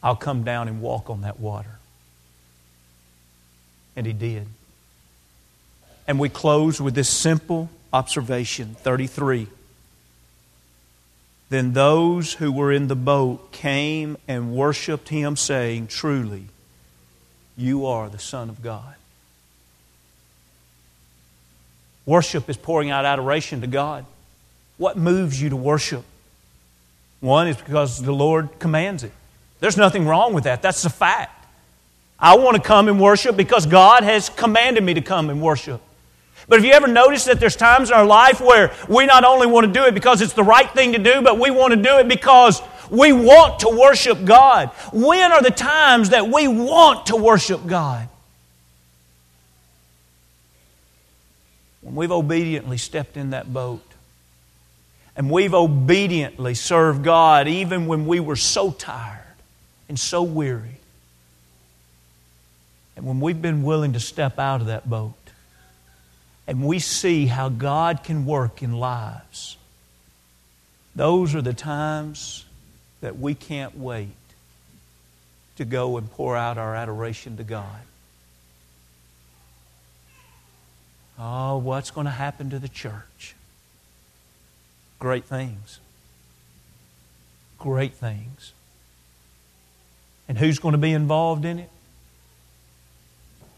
I'll 0.00 0.14
come 0.14 0.44
down 0.44 0.68
and 0.68 0.80
walk 0.80 1.10
on 1.10 1.22
that 1.22 1.40
water. 1.40 1.80
And 3.96 4.06
he 4.06 4.12
did. 4.12 4.46
And 6.06 6.18
we 6.18 6.28
close 6.28 6.80
with 6.80 6.94
this 6.94 7.08
simple 7.08 7.70
observation 7.92 8.74
33. 8.74 9.48
Then 11.50 11.72
those 11.72 12.34
who 12.34 12.50
were 12.50 12.72
in 12.72 12.88
the 12.88 12.96
boat 12.96 13.52
came 13.52 14.16
and 14.26 14.54
worshiped 14.54 15.08
him, 15.08 15.36
saying, 15.36 15.86
Truly, 15.86 16.46
you 17.56 17.86
are 17.86 18.08
the 18.08 18.18
Son 18.18 18.48
of 18.48 18.62
God. 18.62 18.94
Worship 22.06 22.50
is 22.50 22.56
pouring 22.56 22.90
out 22.90 23.04
adoration 23.04 23.60
to 23.62 23.66
God. 23.66 24.04
What 24.76 24.96
moves 24.98 25.40
you 25.40 25.50
to 25.50 25.56
worship? 25.56 26.04
One 27.20 27.48
is 27.48 27.56
because 27.56 28.02
the 28.02 28.12
Lord 28.12 28.58
commands 28.58 29.04
it. 29.04 29.12
There's 29.60 29.76
nothing 29.76 30.06
wrong 30.06 30.34
with 30.34 30.44
that. 30.44 30.60
That's 30.60 30.84
a 30.84 30.90
fact. 30.90 31.46
I 32.18 32.36
want 32.36 32.56
to 32.56 32.62
come 32.62 32.88
and 32.88 33.00
worship 33.00 33.36
because 33.36 33.66
God 33.66 34.02
has 34.02 34.28
commanded 34.28 34.82
me 34.82 34.94
to 34.94 35.00
come 35.00 35.30
and 35.30 35.40
worship. 35.40 35.80
But 36.48 36.58
have 36.58 36.64
you 36.64 36.72
ever 36.72 36.86
noticed 36.86 37.26
that 37.26 37.40
there's 37.40 37.56
times 37.56 37.90
in 37.90 37.96
our 37.96 38.04
life 38.04 38.40
where 38.40 38.72
we 38.88 39.06
not 39.06 39.24
only 39.24 39.46
want 39.46 39.66
to 39.66 39.72
do 39.72 39.86
it 39.86 39.94
because 39.94 40.20
it's 40.20 40.34
the 40.34 40.42
right 40.42 40.70
thing 40.70 40.92
to 40.92 40.98
do, 40.98 41.22
but 41.22 41.38
we 41.38 41.50
want 41.50 41.72
to 41.72 41.80
do 41.80 41.98
it 41.98 42.08
because 42.08 42.60
we 42.90 43.12
want 43.12 43.60
to 43.60 43.68
worship 43.68 44.24
God? 44.24 44.68
When 44.92 45.32
are 45.32 45.42
the 45.42 45.50
times 45.50 46.10
that 46.10 46.28
we 46.28 46.48
want 46.48 47.06
to 47.06 47.16
worship 47.16 47.66
God? 47.66 48.08
When 51.80 51.94
we've 51.94 52.12
obediently 52.12 52.78
stepped 52.78 53.16
in 53.16 53.30
that 53.30 53.52
boat 53.52 53.82
and 55.16 55.30
we've 55.30 55.54
obediently 55.54 56.54
served 56.54 57.04
God 57.04 57.48
even 57.48 57.86
when 57.86 58.06
we 58.06 58.20
were 58.20 58.36
so 58.36 58.70
tired 58.70 59.20
and 59.88 59.98
so 59.98 60.22
weary. 60.22 60.78
And 62.96 63.06
when 63.06 63.20
we've 63.20 63.40
been 63.40 63.62
willing 63.62 63.94
to 63.94 64.00
step 64.00 64.38
out 64.38 64.60
of 64.60 64.68
that 64.68 64.88
boat 64.88 65.14
and 66.46 66.64
we 66.64 66.78
see 66.78 67.26
how 67.26 67.48
God 67.48 68.04
can 68.04 68.26
work 68.26 68.62
in 68.62 68.72
lives, 68.72 69.56
those 70.94 71.34
are 71.34 71.42
the 71.42 71.54
times 71.54 72.44
that 73.00 73.18
we 73.18 73.34
can't 73.34 73.76
wait 73.76 74.08
to 75.56 75.64
go 75.64 75.96
and 75.96 76.10
pour 76.10 76.36
out 76.36 76.58
our 76.58 76.74
adoration 76.74 77.36
to 77.36 77.44
God. 77.44 77.80
Oh, 81.18 81.58
what's 81.58 81.90
going 81.90 82.06
to 82.06 82.10
happen 82.10 82.50
to 82.50 82.58
the 82.58 82.68
church? 82.68 83.34
Great 84.98 85.24
things. 85.24 85.78
Great 87.58 87.94
things. 87.94 88.52
And 90.28 90.38
who's 90.38 90.58
going 90.58 90.72
to 90.72 90.78
be 90.78 90.92
involved 90.92 91.44
in 91.44 91.58
it? 91.58 91.70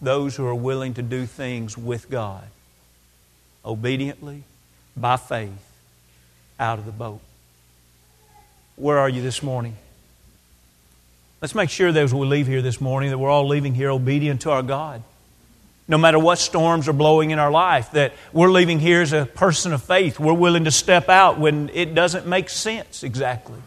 Those 0.02 0.36
who 0.36 0.46
are 0.46 0.54
willing 0.54 0.94
to 0.94 1.02
do 1.02 1.24
things 1.24 1.78
with 1.78 2.10
God, 2.10 2.44
obediently, 3.66 4.44
by 4.96 5.16
faith, 5.16 5.50
out 6.58 6.78
of 6.78 6.86
the 6.86 6.92
boat. 6.92 7.20
Where 8.76 8.98
are 8.98 9.08
you 9.08 9.20
this 9.20 9.42
morning? 9.42 9.76
Let's 11.42 11.54
make 11.54 11.68
sure 11.68 11.92
that 11.92 12.02
as 12.02 12.14
we 12.14 12.26
leave 12.26 12.46
here 12.46 12.62
this 12.62 12.80
morning 12.80 13.10
that 13.10 13.18
we're 13.18 13.30
all 13.30 13.46
leaving 13.46 13.74
here 13.74 13.90
obedient 13.90 14.42
to 14.42 14.50
our 14.50 14.62
God. 14.62 15.02
No 15.88 15.98
matter 15.98 16.18
what 16.18 16.38
storms 16.38 16.88
are 16.88 16.92
blowing 16.92 17.30
in 17.30 17.38
our 17.38 17.50
life, 17.50 17.92
that 17.92 18.12
we're 18.32 18.50
leaving 18.50 18.80
here 18.80 19.02
as 19.02 19.12
a 19.12 19.26
person 19.26 19.72
of 19.72 19.82
faith. 19.82 20.18
We're 20.18 20.32
willing 20.32 20.64
to 20.64 20.70
step 20.70 21.08
out 21.08 21.38
when 21.38 21.70
it 21.74 21.94
doesn't 21.94 22.26
make 22.26 22.48
sense 22.48 23.02
exactly. 23.02 23.58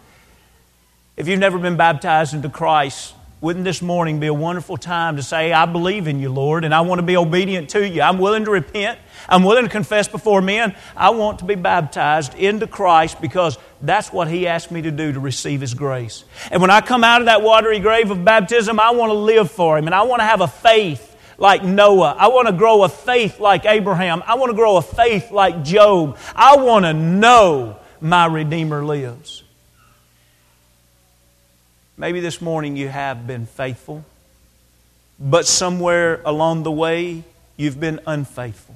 If 1.15 1.27
you've 1.27 1.39
never 1.39 1.59
been 1.59 1.77
baptized 1.77 2.33
into 2.33 2.49
Christ, 2.49 3.13
wouldn't 3.41 3.63
this 3.63 3.82
morning 3.82 4.19
be 4.19 4.28
a 4.28 4.34
wonderful 4.34 4.75
time 4.75 5.15
to 5.15 5.23
say, 5.23 5.54
I 5.54 5.65
believe 5.65 6.08
in 6.08 6.19
you, 6.19 6.30
Lord, 6.30 6.65
and 6.65 6.75
I 6.75 6.82
want 6.82 6.99
to 6.99 7.06
be 7.06 7.15
obedient 7.15 7.69
to 7.69 7.88
you? 7.88 8.02
I'm 8.02 8.17
willing 8.17 8.43
to 8.43 8.52
repent. 8.52 8.99
I'm 9.30 9.43
willing 9.43 9.63
to 9.63 9.69
confess 9.69 10.10
before 10.10 10.41
men. 10.41 10.75
I 10.93 11.12
want 11.12 11.39
to 11.39 11.45
be 11.45 11.56
baptized 11.56 12.36
into 12.36 12.67
Christ 12.67 13.21
because 13.21 13.58
that's 13.82 14.12
what 14.12 14.28
He 14.28 14.45
asked 14.45 14.71
me 14.71 14.82
to 14.82 14.91
do 14.91 15.13
to 15.13 15.19
receive 15.21 15.62
His 15.62 15.73
grace. 15.73 16.25
And 16.52 16.62
when 16.62 16.69
I 16.69 16.82
come 16.82 17.06
out 17.06 17.21
of 17.21 17.28
that 17.28 17.41
watery 17.41 17.80
grave 17.80 18.12
of 18.12 18.25
baptism, 18.25 18.78
I 18.78 18.91
want 18.91 19.12
to 19.12 19.17
live 19.17 19.49
for 19.49 19.78
Him 19.78 19.86
and 19.86 19.95
I 19.95 20.02
want 20.02 20.19
to 20.19 20.25
have 20.25 20.41
a 20.41 20.47
faith 20.47 21.15
like 21.38 21.63
Noah. 21.63 22.17
I 22.19 22.28
want 22.28 22.47
to 22.47 22.54
grow 22.54 22.84
a 22.84 22.89
faith 22.89 23.39
like 23.39 23.65
Abraham. 23.65 24.21
I 24.28 24.36
want 24.36 24.49
to 24.49 24.56
grow 24.56 24.75
a 24.75 24.82
faith 24.82 25.32
like 25.32 25.63
Job. 25.63 26.17
I 26.36 26.58
want 26.58 26.84
to 26.84 26.91
know 26.91 27.80
my 28.02 28.25
Redeemer 28.25 28.84
lives. 28.84 29.43
Maybe 31.99 32.21
this 32.21 32.39
morning 32.39 32.77
you 32.77 32.88
have 32.88 33.27
been 33.27 33.45
faithful, 33.45 34.05
but 35.19 35.45
somewhere 35.45 36.21
along 36.23 36.63
the 36.63 36.71
way 36.71 37.25
you've 37.57 37.77
been 37.77 37.99
unfaithful. 38.07 38.75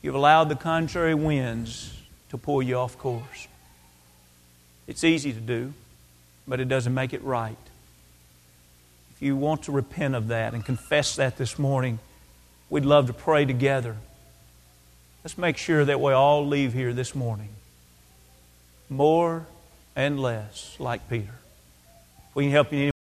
You've 0.00 0.14
allowed 0.14 0.48
the 0.48 0.56
contrary 0.56 1.14
winds 1.14 1.94
to 2.30 2.38
pull 2.38 2.62
you 2.62 2.76
off 2.76 2.96
course. 2.96 3.48
It's 4.86 5.04
easy 5.04 5.34
to 5.34 5.40
do, 5.40 5.74
but 6.48 6.58
it 6.58 6.70
doesn't 6.70 6.94
make 6.94 7.12
it 7.12 7.22
right. 7.22 7.54
If 9.14 9.20
you 9.20 9.36
want 9.36 9.64
to 9.64 9.72
repent 9.72 10.14
of 10.14 10.28
that 10.28 10.54
and 10.54 10.64
confess 10.64 11.16
that 11.16 11.36
this 11.36 11.58
morning, 11.58 11.98
we'd 12.70 12.86
love 12.86 13.08
to 13.08 13.12
pray 13.12 13.44
together. 13.44 13.98
Let's 15.22 15.36
make 15.36 15.58
sure 15.58 15.84
that 15.84 16.00
we 16.00 16.14
all 16.14 16.46
leave 16.46 16.72
here 16.72 16.94
this 16.94 17.14
morning 17.14 17.50
more 18.88 19.44
and 19.96 20.20
less 20.20 20.76
like 20.78 21.08
Peter. 21.08 21.34
We 22.34 22.44
can 22.44 22.52
help 22.52 22.72
you 22.72 22.93